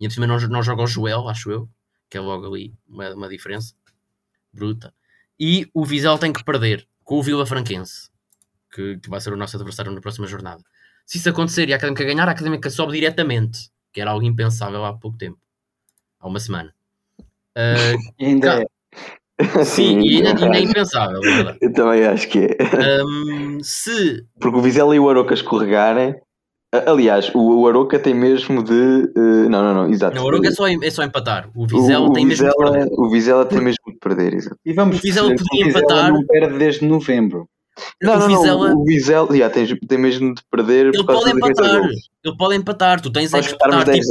[0.00, 1.68] E por cima não, não joga o Joel, acho eu,
[2.08, 3.74] que é logo ali uma, uma diferença
[4.52, 4.94] bruta.
[5.38, 8.08] E o Vizela tem que perder com o Vila Franquense,
[8.72, 10.64] que, que vai ser o nosso adversário na próxima jornada.
[11.06, 14.84] Se isso acontecer e a Académica ganhar, a Académica sobe diretamente, que era algo impensável
[14.84, 15.38] há pouco tempo,
[16.18, 16.74] há uma semana.
[17.56, 18.66] Uh, ainda é.
[19.64, 21.20] Sim, e ainda, ainda é impensável.
[21.24, 23.04] É Eu também acho que é.
[23.04, 24.24] Um, se...
[24.40, 26.14] Porque o Vizela e o Aroca escorregarem.
[26.86, 28.72] Aliás, o Aroca tem mesmo de.
[28.72, 30.16] Uh, não, não, não, exato.
[30.16, 31.48] Não, o Aroca é só, é só empatar.
[31.54, 32.88] O Vizela o, tem mesmo de perder.
[32.92, 34.58] O Vizela tem mesmo de perder, exato.
[34.64, 36.12] E vamos o Vizela podia empatar.
[36.12, 37.48] não perde desde novembro.
[38.00, 40.86] Não, o não, Vizela, não, o Vizela já, tem, tem mesmo de perder.
[40.86, 41.82] Ele pode empatar.
[42.24, 43.00] Ele pode empatar.
[43.00, 44.08] Tu tens é que disputar tipo, tens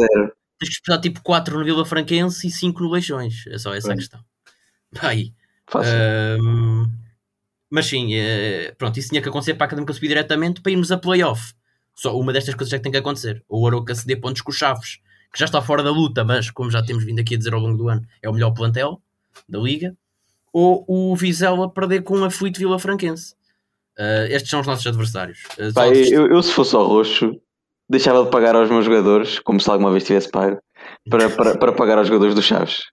[0.59, 3.45] que disputar tipo 4 no Vila Franquense e 5 no Leixões.
[3.47, 4.20] É só essa a questão.
[5.01, 5.34] Aí.
[6.39, 6.89] Um,
[7.70, 10.91] Mas sim, eh, pronto, isso tinha que acontecer para a Académica subir diretamente para irmos
[10.91, 11.53] a playoff.
[11.95, 13.43] Só uma destas coisas é que tem que acontecer.
[13.47, 14.99] Ou o Aroca ceder pontos com os Chaves,
[15.32, 17.59] que já está fora da luta, mas como já temos vindo aqui a dizer ao
[17.59, 19.01] longo do ano, é o melhor plantel
[19.47, 19.95] da Liga.
[20.51, 23.36] Ou o Vizela perder com a Fleet Vila Franquense.
[23.99, 25.39] Uh, estes são os nossos adversários.
[25.57, 27.31] Uh, Pá, eu, eu, se fosse ao roxo,
[27.89, 30.59] deixava de pagar aos meus jogadores, como se alguma vez tivesse pago,
[31.09, 32.83] para, para, para pagar aos jogadores dos Chaves.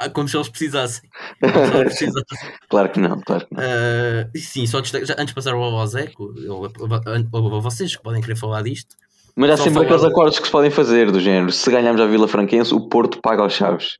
[0.00, 1.10] Ah, como se eles precisassem.
[1.42, 2.52] Se eles precisassem.
[2.68, 3.62] claro que não, claro que não.
[3.62, 8.20] Uh, sim, só destaque, já, antes de passar ao Zeco, ou a vocês que podem
[8.20, 8.94] querer falar disto.
[9.34, 12.26] Mas há sempre aqueles acordos que se podem fazer, do género: se ganharmos a Vila
[12.26, 13.98] Franquense, o Porto paga aos Chaves.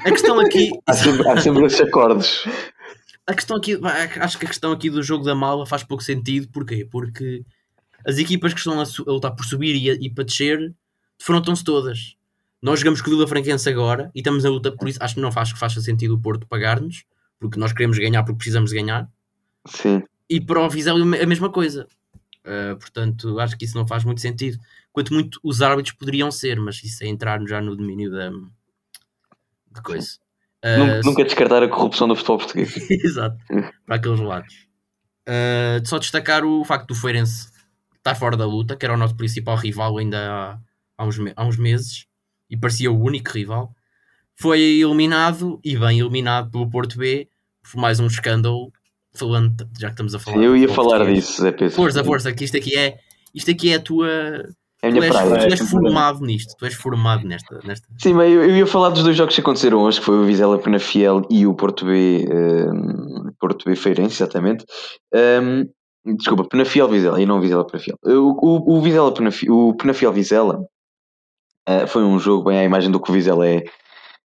[0.00, 0.70] A questão aqui.
[0.86, 2.44] há, sempre, há sempre esses acordos.
[3.26, 3.78] A questão aqui,
[4.20, 6.48] acho que a questão aqui do jogo da mala faz pouco sentido.
[6.48, 6.86] Porquê?
[6.90, 7.44] Porque
[8.04, 10.74] as equipas que estão a, lutar por subir e, a, e para descer
[11.18, 12.16] defrontam-se todas.
[12.60, 14.98] Nós jogamos com o Vila Franquense agora e estamos a luta por isso.
[15.02, 17.04] Acho que não faz que faça sentido o Porto pagar-nos,
[17.38, 19.08] porque nós queremos ganhar porque precisamos ganhar.
[19.66, 20.02] Sim.
[20.28, 21.86] E para o Vizela a mesma coisa.
[22.44, 24.58] Uh, portanto, acho que isso não faz muito sentido.
[24.92, 29.82] Quanto muito os árbitros poderiam ser, mas isso é entrar já no domínio da de
[29.82, 30.18] coisa.
[30.64, 32.74] Uh, nunca, nunca, descartar a corrupção do futebol português.
[32.90, 33.36] Exato,
[33.86, 34.54] para aqueles lados.
[35.28, 37.52] Uh, só destacar o facto do Feirense
[37.98, 40.58] estar fora da luta, que era o nosso principal rival ainda há,
[40.98, 42.06] há, uns, há uns meses
[42.50, 43.74] e parecia o único rival.
[44.36, 47.28] Foi eliminado e bem eliminado pelo Porto B
[47.62, 48.72] por mais um escândalo.
[49.16, 50.42] Falando, já que estamos a falar.
[50.42, 51.24] Eu ia falar português.
[51.24, 51.70] disso, Zé Pedro.
[51.70, 52.98] Força, força, que isto aqui é,
[53.32, 54.08] isto aqui é a tua.
[54.84, 55.48] É a minha tu és, praia.
[55.48, 57.58] Tu és formado nisto, tu és formado nesta.
[57.64, 57.88] nesta...
[57.98, 60.24] Sim, mas eu, eu, ia falar dos dois jogos que aconteceram hoje, que foi o
[60.24, 64.66] Vizela Penafiel e o Porto B, um, Porto B Feirense, exatamente.
[65.14, 65.66] Um,
[66.16, 67.96] Desculpa, Penafiel Vizela e não Vizela Penafiel.
[68.04, 70.60] O, o, o Vizela Penafiel, o Penafiel Vizela
[71.66, 73.64] uh, foi um jogo bem à imagem do que o Vizela é.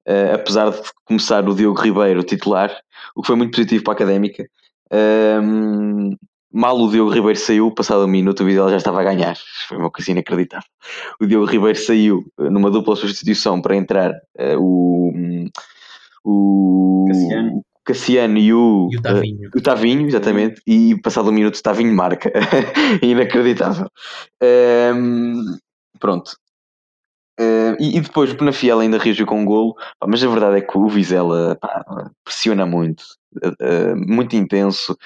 [0.09, 2.75] Uh, apesar de começar o Diogo Ribeiro titular,
[3.15, 4.49] o que foi muito positivo para a académica.
[4.91, 6.17] Uh,
[6.57, 9.37] mal o Diogo Ribeiro saiu, passado um minuto, o Vizela já estava a ganhar.
[9.69, 10.69] Foi uma coisa inacreditável.
[11.21, 14.15] O Diogo Ribeiro saiu numa dupla substituição para entrar
[14.59, 15.13] o.
[16.25, 17.63] o Cassiano.
[17.85, 19.49] Cassiano e o, e o Tavinho.
[19.49, 22.33] Uh, o Tavinho, exatamente, e passado um minuto o Tavinho marca.
[23.03, 23.89] Inacreditável.
[24.43, 25.57] Um,
[26.01, 26.33] pronto.
[27.79, 29.75] E, e, depois o Penafiel ainda reagiu com um golo,
[30.07, 31.85] mas a verdade é que o Vizela pá,
[32.25, 33.03] pressiona muito,
[33.37, 34.97] uh, muito intenso.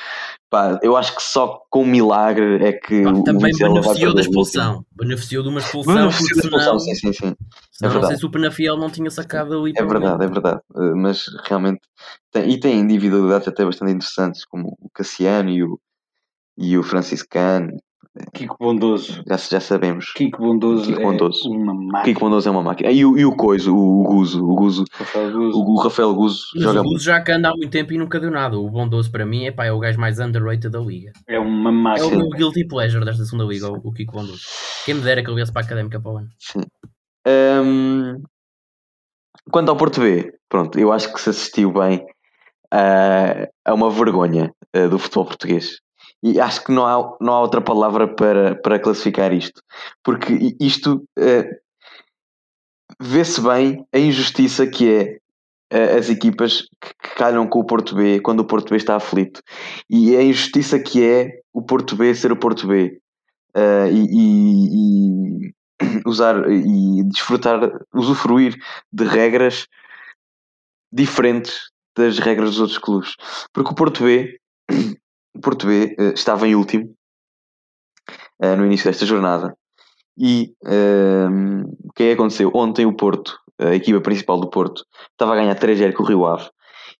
[0.48, 4.14] Pá, eu acho que só com um milagre é que pá, o também Vizela beneficiou
[4.14, 4.86] da expulsão.
[4.92, 7.36] Beneficiou de uma expulsão, beneficiou porque expulsão, sim, sim, sim.
[7.82, 9.72] é não sei se o Penafiel não tinha sacado ali.
[9.76, 10.60] É verdade, é verdade.
[10.74, 11.80] Uh, mas realmente
[12.30, 15.80] tem, e tem individualidades até bastante interessantes, como o Cassiano e o,
[16.56, 17.72] e o Franciscano
[18.34, 19.22] Kiko Bondoso.
[19.26, 20.12] Já, já sabemos.
[20.14, 21.48] Kiko Bondoso, Kiko Bondoso.
[21.52, 22.02] é uma máquina.
[22.04, 22.90] Kiko Bondoso é uma máquina.
[22.90, 24.44] E o, e o Coiso, o, o Guzo.
[24.44, 25.58] O, Guzo, Rafael Guzo.
[25.58, 27.98] o, o Rafael Guzo Mas joga o Guzo já que anda há muito tempo e
[27.98, 28.58] nunca deu nada.
[28.58, 31.12] O Bondoso para mim é, pá, é o gajo mais underrated da liga.
[31.28, 32.16] É uma É o máquina.
[32.16, 34.42] meu guilty pleasure desta segunda liga, o, o Kiko Bondoso.
[34.84, 36.28] Quem me dera que ele viesse para a académica para o ano.
[36.38, 36.60] Sim.
[37.26, 38.22] Hum,
[39.50, 42.04] quanto ao Porto B, pronto, eu acho que se assistiu bem
[42.72, 45.80] a, a uma vergonha uh, do futebol português.
[46.22, 49.62] E acho que não há, não há outra palavra para, para classificar isto.
[50.04, 51.60] Porque isto uh,
[53.00, 55.18] vê-se bem a injustiça que é
[55.72, 59.42] uh, as equipas que, calham com o Porto B quando o Porto B está aflito.
[59.88, 63.00] E a injustiça que é o Porto B ser o Porto B.
[63.56, 65.54] Uh, e, e, e
[66.06, 67.60] usar e desfrutar,
[67.92, 68.56] usufruir
[68.92, 69.66] de regras
[70.92, 73.14] diferentes das regras dos outros clubes.
[73.52, 74.38] Porque o Porto B,
[75.34, 76.94] o Porto B uh, estava em último
[78.42, 79.56] uh, no início desta jornada.
[80.18, 82.50] E uh, o que é que aconteceu?
[82.54, 86.26] Ontem o Porto, a equipa principal do Porto, estava a ganhar 3-0 com o Rio
[86.26, 86.48] Ave.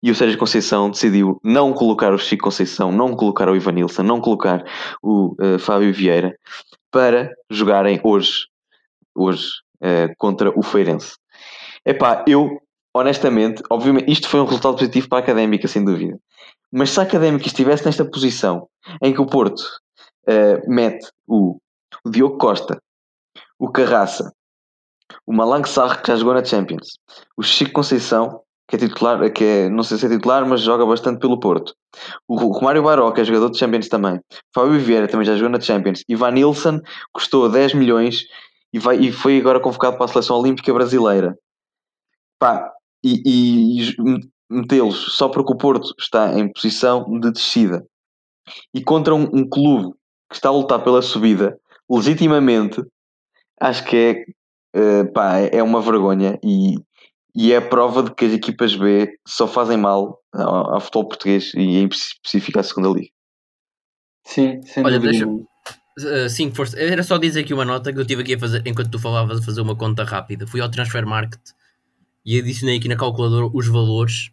[0.02, 4.18] E o Sérgio Conceição decidiu não colocar o Chico Conceição, não colocar o Ivanilson, não
[4.18, 4.64] colocar
[5.02, 6.34] o Fábio Vieira
[6.90, 8.46] para jogarem hoje,
[9.14, 9.50] hoje
[10.16, 11.16] contra o Feirense.
[11.84, 12.62] Epá, eu
[12.94, 16.18] honestamente, obviamente, isto foi um resultado positivo para a Académica, sem dúvida.
[16.72, 18.68] Mas se a Académica estivesse nesta posição
[19.02, 19.60] em que o Porto
[20.28, 21.58] uh, mete o,
[22.04, 22.80] o, Diogo Costa,
[23.58, 24.32] o Carraça,
[25.26, 26.98] o Malang Sarr, que já jogou na Champions,
[27.36, 30.86] o Chico Conceição, que é titular, que é, não sei se é titular, mas joga
[30.86, 31.74] bastante pelo Porto,
[32.28, 34.20] o Romário Baró, que é jogador de Champions também,
[34.54, 36.80] Fábio Vieira também já jogou na Champions, Ivan Nilsson,
[37.12, 38.26] custou 10 milhões
[38.72, 41.36] e, vai, e foi agora convocado para a Seleção Olímpica Brasileira.
[42.38, 42.72] Pá,
[43.02, 47.86] e, e, e metê-los só porque o Porto está em posição de descida
[48.74, 49.94] e contra um, um, clube
[50.28, 52.82] que está a lutar pela subida, legitimamente,
[53.60, 53.96] acho que
[54.74, 56.76] é, uh, pá, é uma vergonha e,
[57.34, 61.08] e é a prova de que as equipas B só fazem mal ao, ao futebol
[61.08, 63.10] português e em específico à segunda liga.
[64.26, 65.12] Sim, sem Olha, dúvida.
[65.12, 65.26] deixa-.
[65.26, 66.78] Uh, sim, força.
[66.78, 69.40] Era só dizer aqui uma nota que eu tive aqui a fazer, enquanto tu falavas,
[69.40, 70.46] a fazer uma conta rápida.
[70.46, 71.40] Fui ao Transfer Market
[72.24, 74.30] e adicionei aqui na calculadora os valores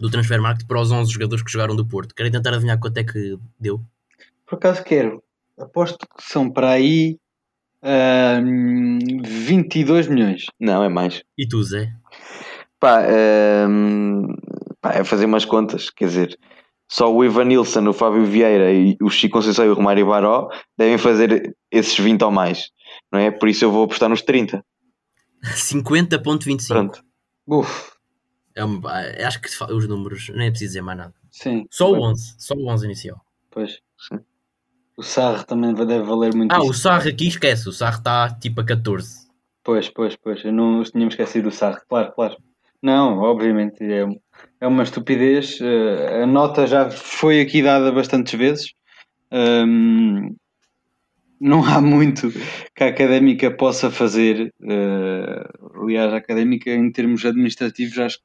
[0.00, 2.14] do Transfer Market para os 11 jogadores que jogaram do Porto.
[2.14, 3.80] Querem tentar adivinhar quanto é que deu?
[4.46, 5.22] Por acaso quero.
[5.58, 7.18] Aposto que são para aí
[7.82, 10.46] ahm, 22 milhões.
[10.58, 11.22] Não, é mais.
[11.38, 11.92] E tu, Zé?
[12.80, 13.02] Pá,
[13.68, 14.34] hum,
[14.80, 16.38] pá, é fazer umas contas, quer dizer,
[16.90, 20.48] só o Ivan Nilsson, o Fábio Vieira e o Chico Conceição e o Romário Baró
[20.76, 22.70] devem fazer esses 20 ou mais,
[23.10, 23.30] não é?
[23.30, 24.62] Por isso eu vou apostar nos 30.
[25.44, 26.68] 50.25.
[26.68, 27.02] Pronto.
[27.46, 27.92] Uf,
[28.54, 31.14] É uma- ah, acho que os números, nem é preciso dizer mais nada.
[31.30, 31.66] sim.
[31.70, 33.20] Só o 11, só o 11 inicial.
[33.50, 33.78] Pois.
[34.08, 34.18] Sim.
[34.96, 36.52] O Sarre também deve valer muito.
[36.52, 36.70] Ah, isso.
[36.70, 39.26] o Sarre aqui esquece, o Sarre está tipo a 14.
[39.64, 40.44] Pois, pois, pois.
[40.44, 42.36] Eu não tínhamos esquecido do Sarre, claro, claro.
[42.82, 44.04] Não, obviamente, é,
[44.60, 45.58] é uma estupidez.
[45.62, 48.72] eh, a nota já foi aqui dada bastantes vezes.
[49.32, 50.34] Hum,
[51.42, 52.30] não há muito
[52.74, 54.52] que a académica possa fazer.
[54.62, 55.44] eh,
[55.82, 58.24] aliás, a académica, em termos administrativos, acho que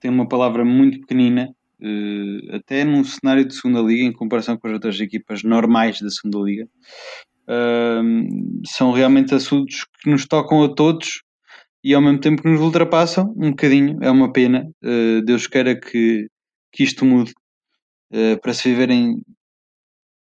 [0.00, 1.50] tem uma palavra muito pequenina.
[1.82, 6.10] eh, até num cenário de segunda liga, em comparação com as outras equipas normais da
[6.10, 6.68] segunda liga.
[7.48, 11.22] Hum, são realmente assuntos que nos tocam a todos
[11.84, 13.98] e ao mesmo tempo que nos ultrapassam um bocadinho.
[14.02, 14.66] É uma pena.
[14.82, 16.28] Uh, Deus queira que,
[16.72, 17.32] que isto mude
[18.12, 19.16] uh, para se viverem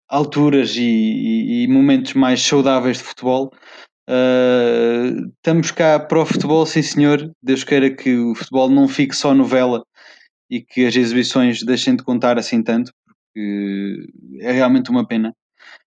[0.09, 3.53] alturas e, e- e momentos mais saudáveis de futebol.
[4.09, 7.31] Uh, estamos cá para o futebol, sim senhor.
[7.43, 9.85] Deus queira que o futebol não fique só novela
[10.51, 14.07] e que as exibições deixem de contar assim tanto, porque
[14.41, 15.35] é realmente uma pena.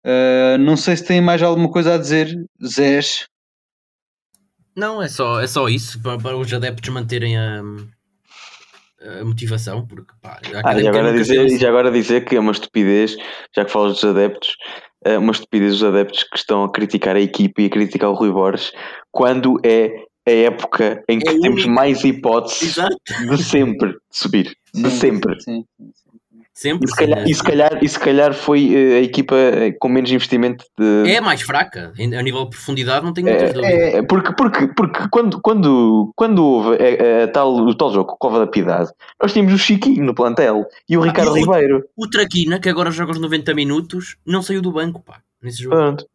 [0.06, 2.36] Uh, não sei se tem mais alguma coisa a dizer,
[2.66, 3.28] Zés.
[4.76, 7.62] Não, é só, é só isso, para, para os adeptos manterem a,
[9.22, 12.52] a motivação, porque pá, Ah, e agora, dizer, e já agora dizer que é uma
[12.52, 13.16] estupidez,
[13.56, 14.56] já que falas dos adeptos,
[15.04, 18.14] é uma estupidez os adeptos que estão a criticar a equipa e a criticar o
[18.14, 18.72] Rui Borges
[19.12, 22.96] quando é a época em que É temos mais hipóteses Exato.
[23.30, 24.56] de sempre de subir.
[24.74, 25.42] De Sim, sempre.
[25.42, 25.66] Sim,
[26.54, 26.86] Sempre.
[26.86, 29.88] E se, calhar, e, se calhar, e se calhar foi eh, a equipa eh, com
[29.88, 31.10] menos investimento de.
[31.10, 33.94] É a mais fraca, a nível de profundidade, não tenho muitas dúvidas.
[33.94, 38.40] É, porque, porque, porque quando, quando, quando houve a, a tal, o tal jogo, Cova
[38.40, 38.92] da Piedade,
[39.22, 41.84] nós tínhamos o Chiquinho no plantel e o Ricardo e o- Ribeiro.
[41.96, 45.76] O Traquina, que agora joga os 90 minutos, não saiu do banco, pá, nesse jogo.
[45.78, 46.06] Pronto.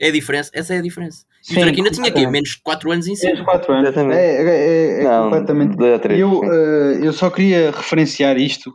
[0.00, 1.24] É a diferença, essa é a diferença.
[1.42, 2.26] E Sim, o Traquina tinha quê?
[2.26, 3.44] Menos de 4 anos em cima.
[3.44, 3.96] 4 anos.
[3.96, 5.76] É, é, é- é Não, completamente.
[5.76, 6.46] dois a três, eu, sim.
[6.50, 8.72] eh, eu só queria referenciar isto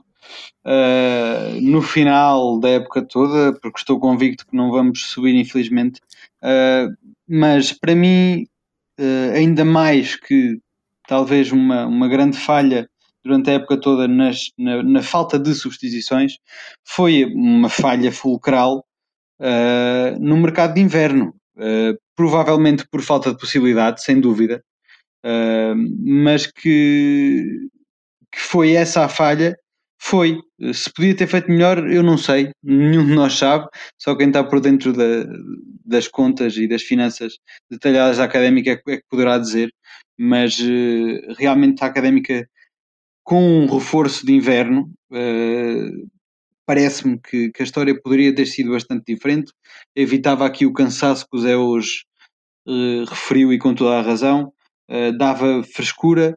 [0.66, 6.00] eh, no final da época toda, porque estou convicto que não vamos subir, infelizmente.
[6.44, 6.88] Eh,
[7.28, 8.46] mas para mim,
[9.00, 10.60] eh, ainda mais que
[11.08, 12.90] talvez uma, uma grande falha
[13.24, 16.38] durante a época toda nas- na, na falta de substituições,
[16.86, 18.86] foi uma falha fulcral
[20.20, 21.34] no mercado de inverno.
[22.16, 24.64] Provavelmente por falta de possibilidade, sem dúvida,
[25.24, 27.68] eh, mas que,
[28.32, 29.58] que foi essa a falha.
[30.06, 30.38] Foi.
[30.74, 32.52] Se podia ter feito melhor, eu não sei.
[32.62, 33.68] Nenhum de nós sabe.
[33.98, 35.26] Só quem está por dentro da-
[35.86, 37.34] das contas e das finanças
[37.72, 39.72] detalhadas da académica é que é poderá dizer.
[40.20, 42.46] Mas eh, realmente a académica,
[43.24, 45.90] com um reforço de inverno, eh,
[46.66, 49.52] parece-me que, que a história poderia ter sido bastante diferente.
[49.96, 52.04] Evitava aqui o cansaço que o Zé hoje
[52.68, 54.54] eh, referiu e com toda a razão.
[55.18, 56.36] Dava frescura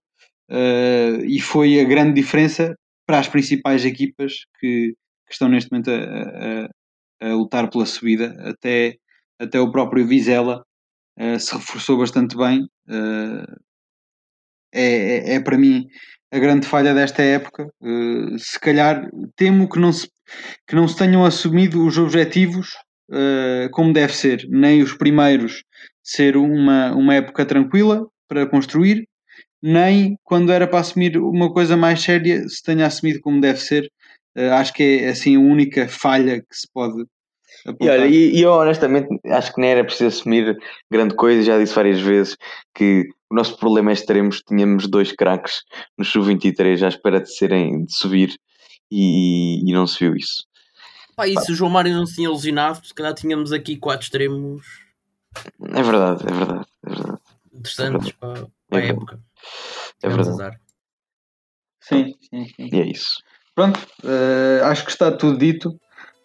[0.50, 2.76] eh, e foi a grande diferença
[3.06, 4.94] para as principais equipas que,
[5.26, 8.34] que estão neste momento a, a- a lutar pela subida.
[8.48, 8.96] Até,
[9.40, 10.64] até o próprio Vizela
[11.18, 12.66] eh, se reforçou bastante bem.
[12.90, 13.46] Eh,
[14.72, 15.86] é, é, é para mim
[16.32, 17.66] a grande falha desta época.
[17.82, 20.08] Eh, se calhar temo que não se,
[20.68, 22.70] que não se tenham assumido os objetivos
[23.72, 25.62] como deve ser, nem os primeiros
[26.02, 29.06] ser uma, uma época tranquila para construir,
[29.62, 33.90] nem quando era para assumir uma coisa mais séria se tenha assumido como deve ser.
[34.34, 37.04] Eh, acho que é assim a única falha que se pode
[37.66, 38.00] E apontar.
[38.00, 40.56] olha, e, e eu honestamente acho que nem era preciso assumir
[40.90, 42.36] grande coisa, já disse várias vezes
[42.74, 45.62] que o nosso problema é extremos, tínhamos dois craques
[45.98, 48.38] no Sub-23 à espera de serem de subir
[48.90, 50.44] e, e não se viu isso.
[51.16, 54.04] Pá, e se o João Mário não se tinha lesionado, se calhar tínhamos aqui quatro
[54.04, 54.64] extremos
[55.60, 57.20] É verdade, é verdade, é verdade.
[57.52, 59.00] interessantes para, para a verdade.
[59.00, 59.20] época.
[60.02, 60.56] É verdade.
[61.80, 62.68] Sim, sim, sim.
[62.72, 63.22] E é isso.
[63.54, 65.70] Pronto, eh, acho que está tudo dito.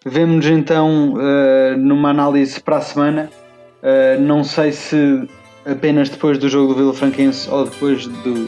[0.06, 3.30] Vemo-nos então eh, numa análise para a semana.
[3.84, 5.28] Eh, não sei se
[5.66, 8.48] apenas depois do jogo do Vila Franquense ou depois do,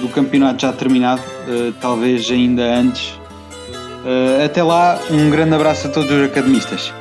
[0.00, 3.18] do campeonato já terminado, uh, talvez ainda antes.
[4.04, 6.92] Uh, até lá, um grande abraço a todos os academistas.